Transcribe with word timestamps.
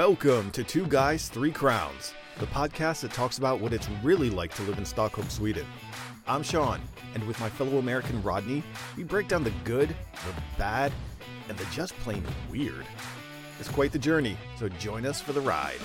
Welcome 0.00 0.50
to 0.52 0.64
Two 0.64 0.86
Guys, 0.86 1.28
Three 1.28 1.52
Crowns, 1.52 2.14
the 2.38 2.46
podcast 2.46 3.02
that 3.02 3.12
talks 3.12 3.36
about 3.36 3.60
what 3.60 3.74
it's 3.74 3.86
really 4.02 4.30
like 4.30 4.54
to 4.54 4.62
live 4.62 4.78
in 4.78 4.84
Stockholm, 4.86 5.28
Sweden. 5.28 5.66
I'm 6.26 6.42
Sean, 6.42 6.80
and 7.12 7.22
with 7.26 7.38
my 7.38 7.50
fellow 7.50 7.76
American 7.76 8.22
Rodney, 8.22 8.62
we 8.96 9.02
break 9.02 9.28
down 9.28 9.44
the 9.44 9.52
good, 9.62 9.90
the 9.90 10.42
bad, 10.56 10.90
and 11.50 11.58
the 11.58 11.66
just 11.66 11.92
plain 11.96 12.24
weird. 12.50 12.86
It's 13.58 13.68
quite 13.68 13.92
the 13.92 13.98
journey, 13.98 14.38
so 14.58 14.70
join 14.70 15.04
us 15.04 15.20
for 15.20 15.34
the 15.34 15.42
ride. 15.42 15.80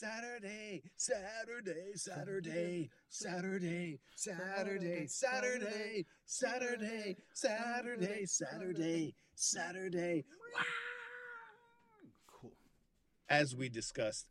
Saturday, 0.00 0.82
Saturday, 0.96 1.92
Saturday, 1.94 2.90
Saturday, 3.10 4.00
Saturday, 4.16 5.06
Saturday, 5.06 6.06
Saturday, 6.24 7.16
Saturday, 7.34 8.24
Saturday, 8.24 9.14
Saturday. 9.34 10.24
Cool. 12.26 12.52
As 13.28 13.54
we 13.54 13.68
discussed, 13.68 14.26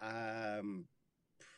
I'm 0.00 0.86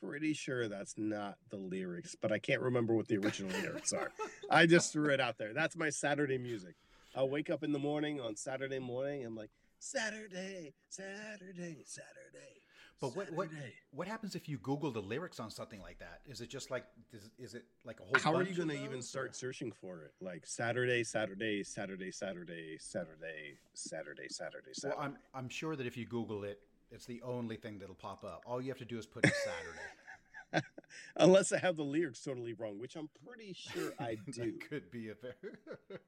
pretty 0.03 0.35
sure 0.35 0.69
that's 0.69 0.99
not 0.99 1.39
the 1.49 1.57
lyrics, 1.57 2.15
but 2.21 2.33
I 2.33 2.39
can't 2.39 2.61
remember 2.61 2.93
what 2.93 3.09
the 3.09 3.17
original 3.17 3.59
lyrics 3.59 3.95
are. 3.95 4.13
I 4.51 4.67
just 4.67 4.93
threw 4.93 5.09
it 5.15 5.21
out 5.21 5.39
there. 5.39 5.55
That's 5.55 5.79
my 5.79 5.89
Saturday 5.89 6.37
music. 6.37 6.75
I'll 7.15 7.31
wake 7.31 7.49
up 7.49 7.65
in 7.65 7.73
the 7.73 7.79
morning 7.79 8.21
on 8.21 8.37
Saturday 8.37 8.81
morning. 8.81 9.25
I'm 9.25 9.35
like, 9.35 9.49
Saturday, 9.79 10.75
Saturday, 10.91 11.85
Saturday. 11.87 12.66
But 13.01 13.15
what 13.15 13.31
what 13.33 13.49
what 13.91 14.09
happens 14.09 14.35
if 14.35 14.49
you 14.49 14.57
Google 14.59 14.91
the 14.91 15.03
lyrics 15.03 15.39
on 15.39 15.51
something 15.51 15.81
like 15.83 15.99
that? 15.99 16.21
Is 16.27 16.41
it 16.41 16.49
just 16.49 16.71
like 16.71 16.85
is, 17.13 17.29
is 17.39 17.55
it 17.55 17.65
like 17.85 18.01
a 18.01 18.05
whole? 18.05 18.15
How 18.23 18.35
are 18.35 18.43
you 18.43 18.55
going 18.55 18.71
to 18.71 18.85
even 18.85 19.03
start 19.03 19.37
searching 19.37 19.71
for 19.71 20.01
it? 20.03 20.15
Like 20.21 20.47
Saturday, 20.47 21.05
Saturday, 21.05 21.63
Saturday, 21.63 22.11
Saturday, 22.11 22.79
Saturday, 22.79 23.59
Saturday, 23.75 24.29
Saturday, 24.31 24.73
Saturday. 24.73 24.97
Well, 24.97 24.99
I'm 24.99 25.17
I'm 25.35 25.49
sure 25.51 25.77
that 25.77 25.87
if 25.87 25.97
you 25.97 26.07
Google 26.07 26.45
it, 26.45 26.59
it's 26.91 27.05
the 27.05 27.21
only 27.23 27.57
thing 27.57 27.79
that'll 27.79 27.95
pop 27.97 28.25
up. 28.25 28.43
All 28.47 28.63
you 28.63 28.69
have 28.69 28.79
to 28.79 28.87
do 28.87 28.99
is 28.99 29.05
put 29.07 29.25
in 29.25 29.33
Saturday. 29.45 30.65
Unless 31.17 31.53
I 31.53 31.59
have 31.59 31.77
the 31.77 31.83
lyrics 31.83 32.23
totally 32.23 32.55
wrong, 32.55 32.79
which 32.79 32.97
I'm 32.97 33.11
pretty 33.27 33.53
sure 33.53 33.93
I 33.99 34.17
do. 34.33 34.53
could 34.71 34.91
be 34.91 35.11
a 35.11 35.15
very 35.21 35.35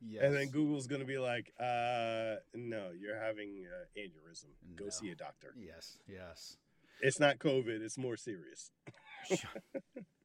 yes. 0.00 0.22
And 0.24 0.34
then 0.34 0.48
Google's 0.48 0.86
going 0.86 1.00
to 1.00 1.06
be 1.06 1.18
like, 1.18 1.52
uh, 1.60 2.36
no, 2.54 2.92
you're 2.98 3.18
having 3.20 3.66
uh, 3.66 4.00
aneurysm. 4.00 4.46
Go 4.76 4.84
No. 4.84 4.90
see 4.90 5.10
a 5.10 5.14
doctor. 5.14 5.52
Yes, 5.58 5.98
yes. 6.06 6.56
It's 7.00 7.20
not 7.20 7.38
COVID, 7.38 7.80
it's 7.82 7.98
more 7.98 8.16
serious. 8.16 8.70
Sean, 9.28 9.82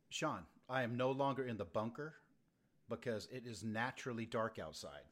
Sean, 0.10 0.40
I 0.70 0.84
am 0.84 0.96
no 0.98 1.12
longer 1.12 1.46
in 1.46 1.58
the 1.58 1.66
bunker 1.66 2.14
because 2.90 3.28
it 3.32 3.44
is 3.46 3.64
naturally 3.64 4.26
dark 4.26 4.60
outside. 4.60 5.04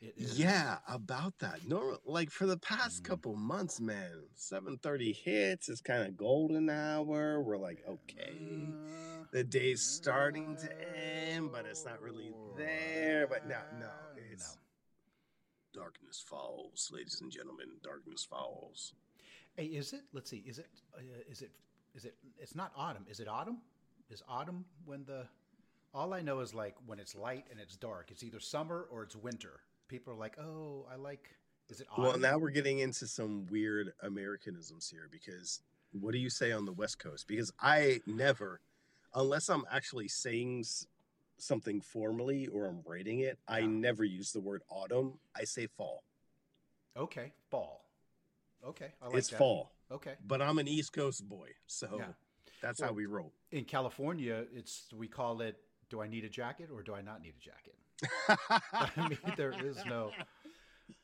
It 0.00 0.14
is. 0.16 0.36
Yeah, 0.36 0.78
about 0.88 1.38
that. 1.38 1.60
No, 1.68 1.98
like 2.04 2.30
for 2.30 2.46
the 2.46 2.56
past 2.58 3.02
Mm. 3.02 3.06
couple 3.06 3.36
months, 3.36 3.80
man, 3.80 4.28
7:30 4.34 5.12
hits. 5.12 5.68
It's 5.68 5.80
kind 5.80 6.02
of 6.02 6.16
golden 6.16 6.68
hour. 6.68 7.40
We're 7.40 7.56
like, 7.58 7.84
okay, 7.86 8.36
Uh, 8.72 9.24
the 9.30 9.44
day's 9.44 9.80
starting 9.82 10.56
to 10.56 10.96
end, 10.98 11.52
but 11.52 11.66
it's 11.66 11.84
not 11.84 12.00
really 12.02 12.34
there. 12.56 13.28
But 13.28 13.46
no, 13.46 13.60
no, 13.78 13.92
it's 14.16 14.58
darkness 15.72 16.20
falls, 16.20 16.90
ladies 16.92 17.20
and 17.20 17.30
gentlemen. 17.30 17.78
Darkness 17.82 18.24
falls. 18.24 18.94
Hey, 19.56 19.64
is 19.64 19.92
it? 19.92 20.02
Let's 20.12 20.30
see. 20.30 20.42
Is 20.46 20.58
it? 20.58 20.68
Uh, 20.96 21.00
is 21.30 21.42
it? 21.42 21.50
Is 21.94 22.04
it? 22.04 22.14
It's 22.38 22.54
not 22.54 22.72
autumn. 22.76 23.04
Is 23.08 23.20
it 23.20 23.28
autumn? 23.28 23.58
Is 24.10 24.22
autumn 24.28 24.64
when 24.84 25.04
the? 25.04 25.26
All 25.94 26.14
I 26.14 26.22
know 26.22 26.40
is 26.40 26.54
like 26.54 26.74
when 26.86 26.98
it's 26.98 27.14
light 27.14 27.44
and 27.50 27.60
it's 27.60 27.76
dark. 27.76 28.10
It's 28.10 28.22
either 28.22 28.40
summer 28.40 28.86
or 28.90 29.02
it's 29.02 29.14
winter. 29.14 29.60
People 29.88 30.12
are 30.14 30.16
like, 30.16 30.38
"Oh, 30.38 30.86
I 30.90 30.96
like." 30.96 31.28
Is 31.68 31.80
it 31.80 31.86
autumn? 31.90 32.04
Well, 32.04 32.18
now 32.18 32.38
we're 32.38 32.50
getting 32.50 32.78
into 32.78 33.06
some 33.06 33.46
weird 33.50 33.92
Americanisms 34.02 34.88
here 34.88 35.08
because 35.10 35.60
what 35.92 36.12
do 36.12 36.18
you 36.18 36.30
say 36.30 36.50
on 36.52 36.64
the 36.64 36.72
West 36.72 36.98
Coast? 36.98 37.28
Because 37.28 37.52
I 37.60 38.00
never, 38.06 38.60
unless 39.14 39.50
I'm 39.50 39.64
actually 39.70 40.08
saying 40.08 40.64
something 41.36 41.80
formally 41.80 42.46
or 42.46 42.66
I'm 42.66 42.80
writing 42.86 43.20
it, 43.20 43.38
I 43.46 43.62
never 43.62 44.04
use 44.04 44.32
the 44.32 44.40
word 44.40 44.62
autumn. 44.70 45.18
I 45.36 45.44
say 45.44 45.66
fall. 45.66 46.04
Okay, 46.96 47.32
fall. 47.50 47.81
Okay, 48.64 48.92
I 49.00 49.06
like 49.08 49.16
it's 49.18 49.28
that. 49.30 49.38
fall, 49.38 49.72
Okay. 49.90 50.14
but 50.26 50.40
I'm 50.40 50.58
an 50.58 50.68
East 50.68 50.92
Coast 50.92 51.28
boy, 51.28 51.50
so 51.66 51.96
Yeah. 51.98 52.12
that's 52.60 52.80
how 52.80 52.92
we 52.92 53.06
roll. 53.06 53.32
In 53.50 53.64
California, 53.64 54.44
it's 54.54 54.86
we 54.94 55.08
call 55.08 55.40
it. 55.40 55.56
Do 55.90 56.00
I 56.00 56.06
need 56.06 56.24
a 56.24 56.28
jacket 56.28 56.70
or 56.72 56.82
do 56.82 56.94
I 56.94 57.02
not 57.02 57.20
need 57.20 57.34
a 57.36 57.40
jacket? 57.40 57.74
I 58.96 59.08
mean, 59.08 59.18
there 59.36 59.52
is 59.64 59.76
no. 59.86 60.10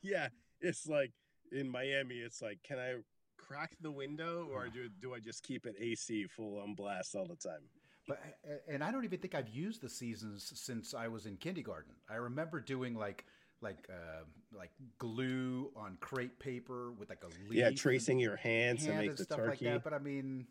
yeah, 0.01 0.29
it's 0.61 0.87
like 0.87 1.11
in 1.51 1.69
Miami, 1.69 2.15
it's 2.15 2.41
like, 2.41 2.63
can 2.63 2.79
I 2.79 2.95
crack 3.37 3.75
the 3.81 3.91
window 3.91 4.47
or 4.51 4.67
do, 4.67 4.89
do 5.01 5.13
I 5.13 5.19
just 5.19 5.43
keep 5.43 5.65
it 5.65 5.75
AC 5.79 6.25
full 6.27 6.59
on 6.59 6.73
blast 6.73 7.15
all 7.15 7.27
the 7.27 7.35
time? 7.35 7.61
But 8.07 8.19
and 8.67 8.83
I 8.83 8.91
don't 8.91 9.03
even 9.03 9.19
think 9.19 9.35
I've 9.35 9.49
used 9.49 9.81
the 9.81 9.89
seasons 9.89 10.51
since 10.55 10.95
I 10.95 11.07
was 11.07 11.27
in 11.27 11.37
kindergarten. 11.37 11.93
I 12.09 12.15
remember 12.15 12.59
doing 12.59 12.95
like 12.95 13.25
like 13.61 13.87
uh, 13.89 14.23
like 14.57 14.71
glue 14.97 15.71
on 15.75 15.97
crepe 15.99 16.39
paper 16.39 16.91
with 16.91 17.09
like 17.09 17.23
a 17.23 17.49
leaf. 17.49 17.59
Yeah, 17.59 17.71
tracing 17.71 18.19
your 18.19 18.35
hands 18.35 18.85
to 18.85 18.93
make 18.93 19.09
and 19.09 19.17
the 19.17 19.23
stuff 19.23 19.37
turkey. 19.37 19.65
like 19.65 19.73
that. 19.73 19.83
But 19.83 19.93
I 19.93 19.99
mean, 19.99 20.47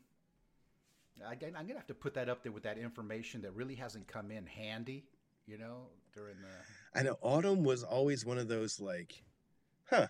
I, 1.27 1.33
I'm 1.33 1.67
gonna 1.67 1.75
have 1.75 1.87
to 1.89 1.95
put 1.95 2.15
that 2.15 2.29
up 2.29 2.43
there 2.43 2.53
with 2.53 2.65
that 2.65 2.79
information 2.79 3.43
that 3.43 3.55
really 3.55 3.75
hasn't 3.75 4.07
come 4.07 4.31
in 4.31 4.47
handy. 4.47 5.05
You 5.47 5.59
know, 5.59 5.87
during 6.15 6.37
the 6.43 6.99
I 6.99 7.03
know 7.03 7.17
autumn 7.23 7.65
was 7.65 7.83
always 7.83 8.25
one 8.25 8.39
of 8.39 8.49
those 8.49 8.81
like, 8.81 9.23
huh, 9.89 10.09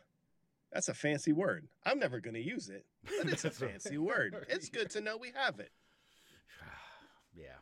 that's 0.72 0.88
a 0.88 0.94
fancy 0.94 1.32
word. 1.32 1.68
I'm 1.84 1.98
never 1.98 2.20
going 2.20 2.34
to 2.34 2.42
use 2.42 2.68
it, 2.68 2.84
but 3.04 3.32
it's 3.32 3.44
a 3.44 3.50
fancy 3.52 3.98
word. 3.98 4.46
It's 4.48 4.68
good 4.68 4.90
to 4.90 5.00
know 5.00 5.16
we 5.16 5.32
have 5.34 5.60
it. 5.60 5.70
yeah. 7.34 7.54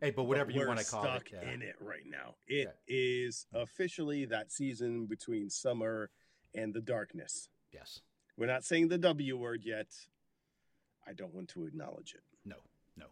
Hey, 0.00 0.10
but 0.10 0.24
whatever 0.24 0.46
But 0.50 0.54
you 0.60 0.66
want 0.66 0.78
to 0.80 0.84
call 0.86 1.02
stuck 1.02 1.26
it. 1.32 1.40
yeah. 1.42 1.50
in 1.52 1.62
it 1.62 1.76
right 1.80 2.06
now. 2.06 2.34
It 2.48 2.74
is 2.88 3.46
officially 3.52 4.24
that 4.26 4.50
season 4.50 5.06
between 5.06 5.50
summer 5.50 6.10
and 6.54 6.72
the 6.72 6.80
darkness. 6.80 7.48
Yes. 7.72 8.00
We're 8.38 8.46
not 8.46 8.64
saying 8.64 8.88
the 8.88 8.96
W 8.98 9.36
word 9.36 9.62
yet. 9.64 9.88
I 11.06 11.12
don't 11.12 11.34
want 11.34 11.48
to 11.50 11.66
acknowledge 11.66 12.14
it. 12.14 12.22
No, 12.44 12.56
no. 12.96 13.06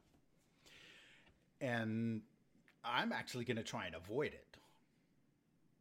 And 1.60 2.22
I'm 2.84 3.12
actually 3.12 3.44
going 3.44 3.56
to 3.56 3.62
try 3.62 3.86
and 3.86 3.94
avoid 3.94 4.28
it. 4.32 4.44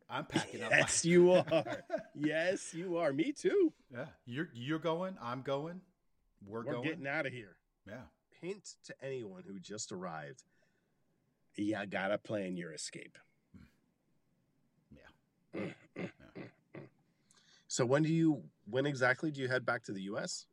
I'm 0.09 0.25
packing 0.25 0.63
up. 0.63 0.71
my- 0.71 0.77
Yes, 0.77 1.05
you 1.05 1.31
are. 1.51 1.83
yes, 2.15 2.73
you 2.73 2.97
are. 2.97 3.11
Me 3.13 3.31
too. 3.33 3.73
yeah, 3.91 4.05
you're 4.25 4.49
you're 4.53 4.79
going. 4.79 5.17
I'm 5.21 5.41
going. 5.41 5.81
We're, 6.45 6.63
We're 6.65 6.73
going. 6.73 6.83
getting 6.87 7.07
out 7.07 7.25
of 7.25 7.33
here. 7.33 7.55
yeah. 7.87 8.01
Hint 8.41 8.75
to 8.85 8.95
anyone 9.03 9.43
who 9.47 9.59
just 9.59 9.91
arrived. 9.91 10.43
You 11.57 11.77
gotta 11.89 12.17
plan 12.17 12.55
your 12.55 12.71
escape. 12.71 13.17
Yeah. 14.91 15.61
yeah. 15.95 16.03
So 17.67 17.85
when 17.85 18.03
do 18.03 18.09
you 18.09 18.43
when 18.69 18.85
exactly 18.85 19.31
do 19.31 19.41
you 19.41 19.47
head 19.47 19.65
back 19.65 19.83
to 19.83 19.91
the 19.91 20.01
US? 20.01 20.45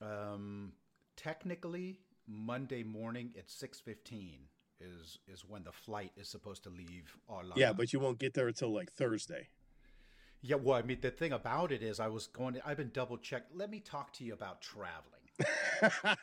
Um, 0.00 0.72
technically, 1.16 2.00
Monday 2.26 2.82
morning 2.82 3.32
at 3.38 3.50
six 3.50 3.80
fifteen 3.80 4.40
is 4.80 5.18
is 5.26 5.44
when 5.44 5.64
the 5.64 5.72
flight 5.72 6.12
is 6.16 6.28
supposed 6.28 6.62
to 6.64 6.70
leave 6.70 7.16
Arlanda. 7.30 7.56
Yeah, 7.56 7.72
but 7.72 7.92
you 7.92 8.00
won't 8.00 8.18
get 8.18 8.34
there 8.34 8.48
until 8.48 8.72
like 8.72 8.92
Thursday. 8.92 9.48
yeah. 10.42 10.56
Well, 10.56 10.78
I 10.78 10.82
mean, 10.82 10.98
the 11.00 11.10
thing 11.10 11.32
about 11.32 11.72
it 11.72 11.82
is, 11.82 12.00
I 12.00 12.08
was 12.08 12.26
going. 12.26 12.54
To, 12.54 12.66
I've 12.66 12.76
been 12.76 12.90
double 12.92 13.18
checked. 13.18 13.54
Let 13.54 13.70
me 13.70 13.80
talk 13.80 14.12
to 14.14 14.24
you 14.24 14.32
about 14.32 14.62
traveling. 14.62 15.22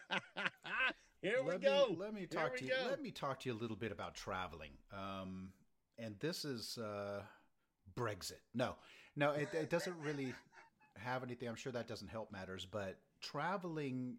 Here 1.21 1.41
we 1.43 1.49
let 1.51 1.61
go. 1.61 1.87
Me, 1.89 1.97
let 1.99 2.13
me 2.13 2.25
talk 2.25 2.53
we 2.53 2.59
to 2.59 2.65
you. 2.65 2.71
go. 2.71 2.89
Let 2.89 3.01
me 3.01 3.11
talk 3.11 3.41
to 3.41 3.49
you 3.49 3.55
a 3.55 3.59
little 3.59 3.75
bit 3.75 3.91
about 3.91 4.15
traveling. 4.15 4.71
Um, 4.93 5.49
and 5.97 6.15
this 6.19 6.45
is 6.45 6.77
uh, 6.77 7.21
Brexit. 7.95 8.39
No, 8.53 8.75
no, 9.15 9.31
it, 9.31 9.49
it 9.53 9.69
doesn't 9.69 9.95
really 10.01 10.33
have 10.97 11.23
anything. 11.23 11.49
I'm 11.49 11.55
sure 11.55 11.71
that 11.73 11.87
doesn't 11.87 12.07
help 12.07 12.31
matters, 12.31 12.65
but 12.65 12.97
traveling, 13.21 14.15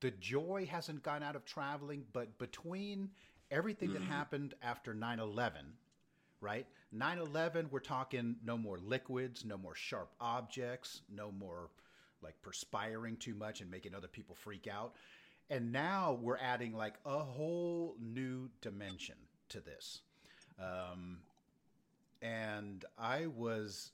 the 0.00 0.10
joy 0.12 0.66
hasn't 0.70 1.02
gone 1.02 1.22
out 1.22 1.36
of 1.36 1.44
traveling. 1.44 2.04
But 2.12 2.38
between 2.38 3.10
everything 3.50 3.92
that 3.92 4.02
Mhm. 4.02 4.06
happened 4.08 4.54
after 4.62 4.94
9/11, 4.94 5.76
right? 6.40 6.66
9/11, 6.92 7.70
we're 7.70 7.80
talking 7.80 8.36
no 8.42 8.56
more 8.56 8.78
liquids, 8.78 9.44
no 9.44 9.58
more 9.58 9.74
sharp 9.74 10.14
objects, 10.18 11.02
no 11.10 11.30
more 11.30 11.70
like 12.22 12.40
perspiring 12.40 13.18
too 13.18 13.34
much 13.34 13.60
and 13.60 13.70
making 13.70 13.94
other 13.94 14.08
people 14.08 14.34
freak 14.34 14.66
out. 14.66 14.96
And 15.50 15.72
now 15.72 16.18
we're 16.20 16.38
adding 16.38 16.74
like 16.74 16.94
a 17.04 17.18
whole 17.18 17.96
new 18.00 18.48
dimension 18.60 19.16
to 19.50 19.60
this. 19.60 20.00
Um, 20.58 21.18
and 22.22 22.84
I 22.98 23.26
was 23.26 23.90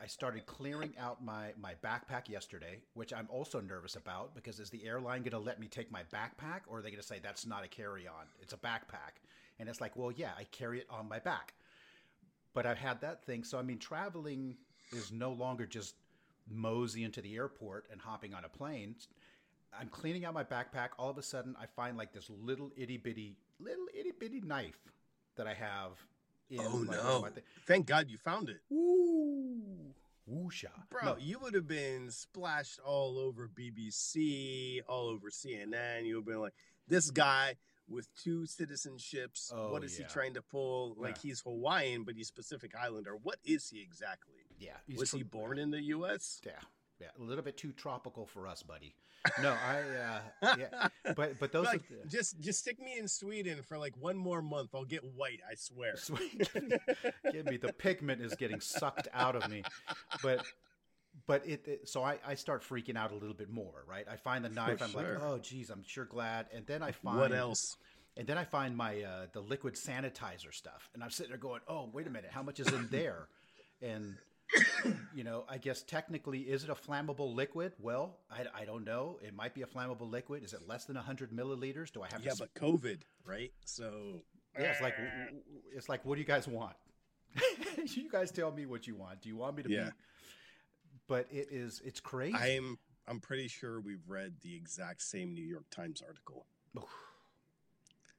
I 0.00 0.06
started 0.06 0.46
clearing 0.46 0.94
out 0.98 1.24
my 1.24 1.52
my 1.60 1.74
backpack 1.82 2.28
yesterday, 2.28 2.80
which 2.94 3.12
I'm 3.12 3.28
also 3.30 3.60
nervous 3.60 3.96
about 3.96 4.34
because 4.34 4.60
is 4.60 4.70
the 4.70 4.86
airline 4.86 5.22
going 5.22 5.32
to 5.32 5.38
let 5.38 5.58
me 5.58 5.66
take 5.66 5.90
my 5.90 6.02
backpack, 6.12 6.60
or 6.66 6.78
are 6.78 6.82
they 6.82 6.90
going 6.90 7.00
to 7.00 7.06
say 7.06 7.20
that's 7.22 7.46
not 7.46 7.64
a 7.64 7.68
carry 7.68 8.06
on, 8.06 8.26
it's 8.40 8.52
a 8.52 8.58
backpack? 8.58 9.18
And 9.58 9.68
it's 9.68 9.80
like, 9.80 9.96
well, 9.96 10.12
yeah, 10.12 10.30
I 10.38 10.44
carry 10.44 10.78
it 10.78 10.86
on 10.88 11.08
my 11.08 11.18
back, 11.18 11.54
but 12.54 12.64
I've 12.64 12.78
had 12.78 13.00
that 13.00 13.24
thing. 13.24 13.42
So 13.42 13.58
I 13.58 13.62
mean, 13.62 13.78
traveling 13.78 14.56
is 14.92 15.10
no 15.12 15.32
longer 15.32 15.66
just 15.66 15.94
mosey 16.50 17.04
into 17.04 17.20
the 17.20 17.36
airport 17.36 17.86
and 17.90 18.00
hopping 18.00 18.34
on 18.34 18.44
a 18.44 18.48
plane. 18.48 18.94
I'm 19.78 19.88
cleaning 19.88 20.24
out 20.24 20.34
my 20.34 20.44
backpack. 20.44 20.90
All 20.98 21.10
of 21.10 21.18
a 21.18 21.22
sudden, 21.22 21.56
I 21.60 21.66
find 21.66 21.96
like 21.96 22.12
this 22.12 22.30
little 22.30 22.70
itty 22.76 22.96
bitty, 22.98 23.36
little 23.58 23.86
itty 23.98 24.12
bitty 24.18 24.40
knife 24.40 24.78
that 25.36 25.46
I 25.46 25.54
have. 25.54 25.92
In 26.50 26.60
Oh 26.62 26.76
like, 26.88 26.90
no! 27.04 27.28
Thank 27.66 27.86
God 27.86 28.08
you 28.08 28.16
found 28.16 28.48
it, 28.48 28.60
Woo, 28.70 29.92
woosha, 30.30 30.70
bro. 30.88 31.02
No, 31.04 31.16
You 31.18 31.38
would 31.40 31.52
have 31.54 31.68
been 31.68 32.10
splashed 32.10 32.80
all 32.84 33.18
over 33.18 33.48
BBC, 33.48 34.80
all 34.88 35.08
over 35.08 35.28
CNN. 35.30 36.06
You 36.06 36.14
would 36.16 36.20
have 36.20 36.26
been 36.26 36.40
like, 36.40 36.54
this 36.88 37.10
guy 37.10 37.56
with 37.86 38.08
two 38.16 38.40
citizenships. 38.46 39.52
Oh, 39.54 39.72
what 39.72 39.84
is 39.84 39.98
yeah. 39.98 40.06
he 40.06 40.12
trying 40.12 40.34
to 40.34 40.42
pull? 40.42 40.94
Like 40.98 41.16
Yeah. 41.16 41.22
he's 41.30 41.40
Hawaiian, 41.42 42.04
but 42.04 42.14
he's 42.14 42.30
Pacific 42.30 42.72
Islander. 42.80 43.14
What 43.22 43.36
is 43.44 43.68
he 43.68 43.82
exactly? 43.82 44.34
yeah, 44.58 44.72
Was 44.96 45.10
tr- 45.10 45.18
he 45.18 45.22
born 45.24 45.58
in 45.58 45.70
the 45.70 45.82
U.S.? 45.82 46.40
Yeah, 46.46 46.52
yeah, 47.00 47.08
a 47.18 47.22
little 47.22 47.44
bit 47.44 47.56
too 47.56 47.72
tropical 47.72 48.26
for 48.26 48.46
us, 48.46 48.62
buddy. 48.62 48.94
No, 49.42 49.50
I, 49.50 49.80
uh, 50.42 50.56
yeah, 50.58 50.88
but 51.16 51.38
but 51.38 51.52
those 51.52 51.66
like, 51.66 51.80
are 51.90 52.06
just 52.08 52.40
just 52.40 52.60
stick 52.60 52.78
me 52.78 52.98
in 52.98 53.08
Sweden 53.08 53.62
for 53.62 53.76
like 53.76 53.94
one 53.98 54.16
more 54.16 54.40
month. 54.40 54.70
I'll 54.74 54.84
get 54.84 55.02
white. 55.04 55.40
I 55.48 55.54
swear. 55.54 55.96
Give 57.32 57.46
me 57.46 57.56
the 57.56 57.72
pigment 57.72 58.22
is 58.22 58.34
getting 58.36 58.60
sucked 58.60 59.08
out 59.12 59.34
of 59.36 59.50
me, 59.50 59.64
but 60.22 60.44
but 61.26 61.46
it, 61.46 61.66
it- 61.66 61.88
so 61.88 62.02
I, 62.02 62.18
I 62.26 62.34
start 62.34 62.62
freaking 62.62 62.96
out 62.96 63.10
a 63.12 63.16
little 63.16 63.34
bit 63.34 63.50
more, 63.50 63.84
right? 63.88 64.06
I 64.10 64.16
find 64.16 64.44
the 64.44 64.48
knife, 64.50 64.80
I'm 64.82 64.90
sure. 64.90 65.02
like, 65.02 65.22
oh 65.22 65.38
geez, 65.38 65.70
I'm 65.70 65.82
sure 65.84 66.04
glad, 66.04 66.46
and 66.54 66.66
then 66.66 66.82
I 66.82 66.92
find 66.92 67.18
what 67.18 67.32
else? 67.32 67.76
and 68.16 68.26
then 68.26 68.38
I 68.38 68.44
find 68.44 68.76
my 68.76 69.02
uh, 69.02 69.26
the 69.32 69.40
liquid 69.40 69.74
sanitizer 69.74 70.52
stuff, 70.52 70.88
and 70.94 71.02
I'm 71.02 71.10
sitting 71.10 71.30
there 71.30 71.38
going, 71.38 71.60
oh 71.68 71.90
wait 71.92 72.06
a 72.06 72.10
minute, 72.10 72.30
how 72.32 72.42
much 72.42 72.60
is 72.60 72.68
in 72.68 72.88
there? 72.90 73.28
And 73.82 74.16
you 75.14 75.24
know, 75.24 75.44
I 75.48 75.58
guess 75.58 75.82
technically, 75.82 76.40
is 76.40 76.64
it 76.64 76.70
a 76.70 76.74
flammable 76.74 77.34
liquid? 77.34 77.72
Well, 77.80 78.16
I, 78.30 78.62
I 78.62 78.64
don't 78.64 78.84
know. 78.84 79.18
It 79.22 79.34
might 79.34 79.54
be 79.54 79.62
a 79.62 79.66
flammable 79.66 80.10
liquid. 80.10 80.44
Is 80.44 80.52
it 80.52 80.66
less 80.66 80.84
than 80.84 80.96
100 80.96 81.30
milliliters? 81.32 81.92
Do 81.92 82.02
I 82.02 82.08
have 82.08 82.24
Yeah, 82.24 82.32
to? 82.32 82.38
but 82.38 82.54
COVID, 82.54 83.00
right? 83.24 83.52
So 83.64 84.22
Yeah, 84.58 84.64
it's 84.72 84.80
like 84.80 84.96
it's 85.74 85.88
like, 85.88 86.04
what 86.04 86.14
do 86.14 86.20
you 86.20 86.26
guys 86.26 86.48
want? 86.48 86.76
you 87.84 88.10
guys 88.10 88.30
tell 88.30 88.50
me 88.50 88.66
what 88.66 88.86
you 88.86 88.94
want. 88.94 89.20
Do 89.22 89.28
you 89.28 89.36
want 89.36 89.56
me 89.56 89.62
to 89.64 89.70
Yeah. 89.70 89.84
be? 89.86 89.90
But 91.06 91.26
it 91.30 91.48
is 91.50 91.80
it's 91.84 92.00
crazy. 92.00 92.36
I'm 92.36 92.78
I'm 93.06 93.20
pretty 93.20 93.48
sure 93.48 93.80
we've 93.80 94.06
read 94.08 94.34
the 94.42 94.54
exact 94.54 95.02
same 95.02 95.32
New 95.34 95.44
York 95.44 95.64
Times 95.70 96.02
article. 96.06 96.46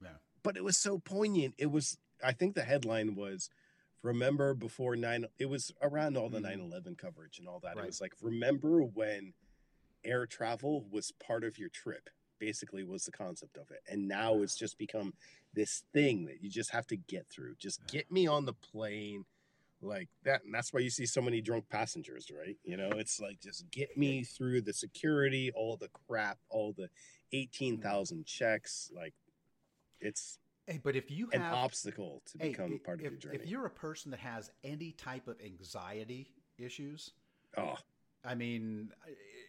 Yeah. 0.01 0.09
But 0.43 0.57
it 0.57 0.63
was 0.63 0.77
so 0.77 0.99
poignant. 0.99 1.55
It 1.57 1.71
was 1.71 1.97
I 2.23 2.31
think 2.33 2.55
the 2.55 2.63
headline 2.63 3.15
was 3.15 3.49
remember 4.01 4.53
before 4.53 4.95
9 4.95 5.25
it 5.37 5.47
was 5.47 5.71
around 5.81 6.17
all 6.17 6.29
the 6.29 6.39
Mhm. 6.39 6.43
9/11 6.71 6.95
coverage 6.97 7.39
and 7.39 7.47
all 7.47 7.59
that. 7.59 7.75
Right. 7.75 7.83
It 7.83 7.87
was 7.87 8.01
like 8.01 8.13
remember 8.21 8.81
when 8.83 9.33
air 10.03 10.25
travel 10.25 10.85
was 10.89 11.11
part 11.11 11.43
of 11.43 11.57
your 11.57 11.69
trip. 11.69 12.09
Basically 12.39 12.83
was 12.85 13.03
the 13.05 13.11
concept 13.11 13.57
of 13.57 13.69
it. 13.71 13.81
And 13.85 14.07
now 14.07 14.41
it's 14.41 14.55
just 14.55 14.77
become 14.77 15.13
this 15.53 15.83
thing 15.91 16.25
that 16.25 16.41
you 16.41 16.49
just 16.49 16.69
have 16.71 16.87
to 16.87 16.95
get 16.95 17.27
through. 17.27 17.55
Just 17.55 17.85
get 17.87 18.09
me 18.11 18.27
on 18.27 18.45
the 18.45 18.53
plane 18.53 19.25
like 19.81 20.09
that 20.23 20.43
and 20.43 20.53
that's 20.53 20.73
why 20.73 20.79
you 20.81 20.89
see 20.89 21.05
so 21.05 21.21
many 21.21 21.39
drunk 21.39 21.69
passengers 21.69 22.29
right 22.29 22.57
you 22.65 22.75
know 22.75 22.89
it's 22.89 23.17
like 23.21 23.39
just 23.39 23.69
get 23.71 23.95
me 23.95 24.25
through 24.25 24.59
the 24.61 24.73
security 24.73 25.53
all 25.53 25.77
the 25.77 25.87
crap 25.87 26.37
all 26.49 26.73
the 26.73 26.89
18,000 27.31 28.25
checks 28.25 28.91
like 28.93 29.13
it's 30.01 30.37
Hey, 30.69 30.79
but 30.83 30.95
if 30.95 31.09
you 31.09 31.29
have 31.31 31.41
an 31.41 31.41
obstacle 31.51 32.21
to 32.27 32.37
hey, 32.37 32.49
become 32.49 32.73
i- 32.73 32.85
part 32.85 32.99
of 32.99 33.05
if, 33.05 33.11
your 33.11 33.19
journey 33.19 33.39
if 33.39 33.47
you're 33.47 33.65
a 33.65 33.71
person 33.71 34.11
that 34.11 34.19
has 34.19 34.51
any 34.63 34.91
type 34.91 35.27
of 35.27 35.35
anxiety 35.41 36.29
issues, 36.59 37.11
oh 37.57 37.75
I 38.23 38.35
mean, 38.35 38.91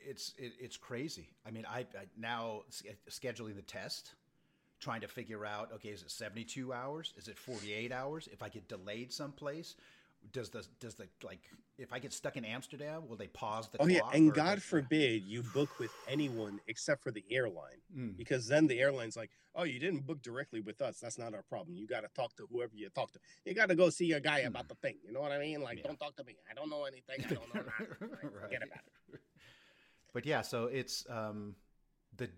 it's 0.06 0.32
it, 0.38 0.52
it's 0.58 0.76
crazy. 0.76 1.28
I 1.46 1.50
mean, 1.50 1.66
I, 1.68 1.80
I 1.80 2.06
now 2.16 2.62
eh, 2.88 2.92
scheduling 3.10 3.56
the 3.56 3.62
test, 3.62 4.14
trying 4.80 5.02
to 5.02 5.08
figure 5.08 5.44
out 5.44 5.72
okay, 5.74 5.90
is 5.90 6.02
it 6.02 6.10
72 6.10 6.72
hours? 6.72 7.12
Is 7.16 7.28
it 7.28 7.38
48 7.38 7.92
hours? 7.92 8.28
If 8.32 8.42
I 8.42 8.48
get 8.48 8.68
delayed 8.68 9.12
someplace, 9.12 9.76
does 10.32 10.50
the 10.50 10.64
does 10.78 10.94
the 10.94 11.08
like 11.24 11.40
if 11.78 11.92
I 11.92 11.98
get 11.98 12.12
stuck 12.12 12.36
in 12.36 12.44
Amsterdam, 12.44 13.08
will 13.08 13.16
they 13.16 13.26
pause 13.28 13.68
the 13.68 13.78
oh 13.82 13.86
yeah 13.86 14.00
and 14.12 14.32
god 14.34 14.58
the- 14.58 14.62
forbid 14.62 15.22
you 15.24 15.42
book 15.42 15.70
with 15.78 15.90
anyone 16.08 16.60
except 16.66 17.02
for 17.02 17.10
the 17.10 17.24
airline 17.30 17.80
Mm, 17.96 18.16
because 18.16 18.46
then 18.46 18.66
the 18.68 18.78
airline's 18.78 19.16
like 19.16 19.30
oh 19.56 19.64
you 19.64 19.80
didn't 19.80 20.06
book 20.06 20.22
directly 20.22 20.60
with 20.60 20.80
us 20.80 21.00
that's 21.00 21.18
not 21.18 21.34
our 21.34 21.42
problem 21.42 21.74
you 21.76 21.86
got 21.88 22.02
to 22.02 22.08
talk 22.14 22.36
to 22.36 22.46
whoever 22.52 22.72
you 22.76 22.88
talk 22.90 23.10
to 23.12 23.18
you 23.44 23.52
got 23.54 23.68
to 23.68 23.74
go 23.74 23.90
see 23.90 24.12
a 24.12 24.20
guy 24.20 24.40
about 24.40 24.68
the 24.68 24.76
thing 24.76 24.94
you 25.04 25.12
know 25.12 25.20
what 25.20 25.32
i 25.32 25.38
mean 25.40 25.60
like. 25.60 25.78
Yeah. 25.78 25.84
don't 25.88 25.98
talk 25.98 26.14
to 26.16 26.22
me 26.24 26.36
i 26.48 26.54
don't 26.54 26.70
know 26.70 26.84
anything 26.84 27.24
i 27.24 27.34
don't 27.34 27.52
know 27.54 27.62
nothing. 27.78 28.08
Like, 28.22 28.32
forget 28.42 28.62
about 28.62 28.78
it 29.14 29.20
But 30.12 30.26
yeah, 30.26 30.42
so 30.42 30.66
it's 30.66 31.04
um 31.08 31.56
the 32.16 32.28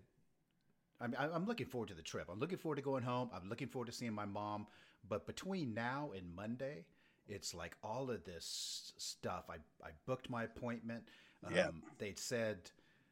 I 1.01 1.07
mean, 1.07 1.15
I- 1.19 1.29
I'm 1.35 1.45
looking 1.45 1.65
forward 1.67 1.89
to 1.89 1.95
the 1.95 2.01
trip. 2.03 2.27
I'm 2.31 2.39
looking 2.39 2.57
forward 2.57 2.77
to 2.77 2.81
going 2.81 3.03
home. 3.03 3.29
I'm 3.33 3.49
looking 3.49 3.67
forward 3.67 3.87
to 3.87 3.91
seeing 3.91 4.13
my 4.13 4.25
mom. 4.25 4.67
But 5.09 5.25
between 5.27 5.73
now 5.73 6.11
and 6.15 6.33
Monday, 6.33 6.85
it's 7.27 7.53
like 7.53 7.75
all 7.83 8.09
of 8.11 8.23
this 8.25 8.93
stuff. 8.97 9.45
I, 9.49 9.55
I 9.85 9.91
booked 10.05 10.29
my 10.29 10.43
appointment. 10.43 11.03
Um, 11.45 11.53
Yeah. 11.53 11.69
They'd 11.97 12.19
said, 12.19 12.71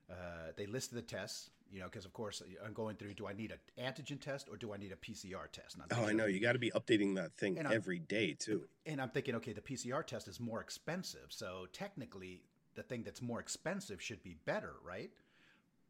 uh, 0.09 0.51
they 0.57 0.65
listed 0.65 0.97
the 0.97 1.01
tests, 1.01 1.49
you 1.71 1.79
know, 1.79 1.85
because 1.85 2.05
of 2.05 2.13
course 2.13 2.41
I'm 2.65 2.73
going 2.73 2.97
through 2.97 3.13
do 3.13 3.27
I 3.27 3.33
need 3.33 3.51
an 3.51 3.59
antigen 3.83 4.19
test 4.19 4.49
or 4.49 4.57
do 4.57 4.73
I 4.73 4.77
need 4.77 4.91
a 4.91 4.95
PCR 4.97 5.49
test? 5.51 5.77
Oh 5.91 6.05
i 6.05 6.11
know 6.11 6.25
you 6.25 6.39
got 6.39 6.53
to 6.53 6.59
be 6.59 6.71
updating 6.71 7.15
that 7.15 7.33
thing 7.33 7.57
every 7.57 7.99
day 7.99 8.33
too 8.33 8.67
and 8.85 9.01
I'm 9.01 9.09
thinking, 9.09 9.35
okay, 9.35 9.53
the 9.53 9.61
PCR 9.61 10.05
test 10.05 10.27
is 10.27 10.39
more 10.39 10.59
expensive. 10.59 11.27
So 11.29 11.67
technically, 11.71 12.41
the 12.75 12.83
thing 12.83 13.03
that's 13.03 13.21
more 13.21 13.39
expensive 13.39 14.01
should 14.01 14.23
be 14.23 14.35
better, 14.45 14.73
right? 14.85 15.11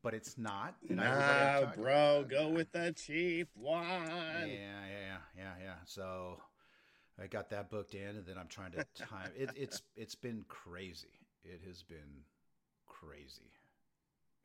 But 0.03 0.13
it's 0.13 0.37
not. 0.37 0.75
And 0.89 0.97
Nah, 0.97 1.73
bro, 1.75 2.25
go 2.29 2.49
with 2.49 2.71
the 2.71 2.91
cheap 2.91 3.49
one. 3.55 3.81
Yeah, 3.81 4.45
yeah, 4.47 4.47
yeah, 4.47 5.17
yeah, 5.37 5.53
yeah. 5.63 5.73
So 5.85 6.39
I 7.21 7.27
got 7.27 7.49
that 7.51 7.69
booked 7.69 7.93
in, 7.93 8.17
and 8.17 8.25
then 8.25 8.37
I'm 8.37 8.47
trying 8.47 8.71
to 8.71 8.85
time. 8.95 9.31
It, 9.37 9.49
it's 9.55 9.81
it's 9.95 10.15
been 10.15 10.43
crazy. 10.47 11.09
It 11.43 11.61
has 11.67 11.83
been 11.83 12.25
crazy. 12.87 13.51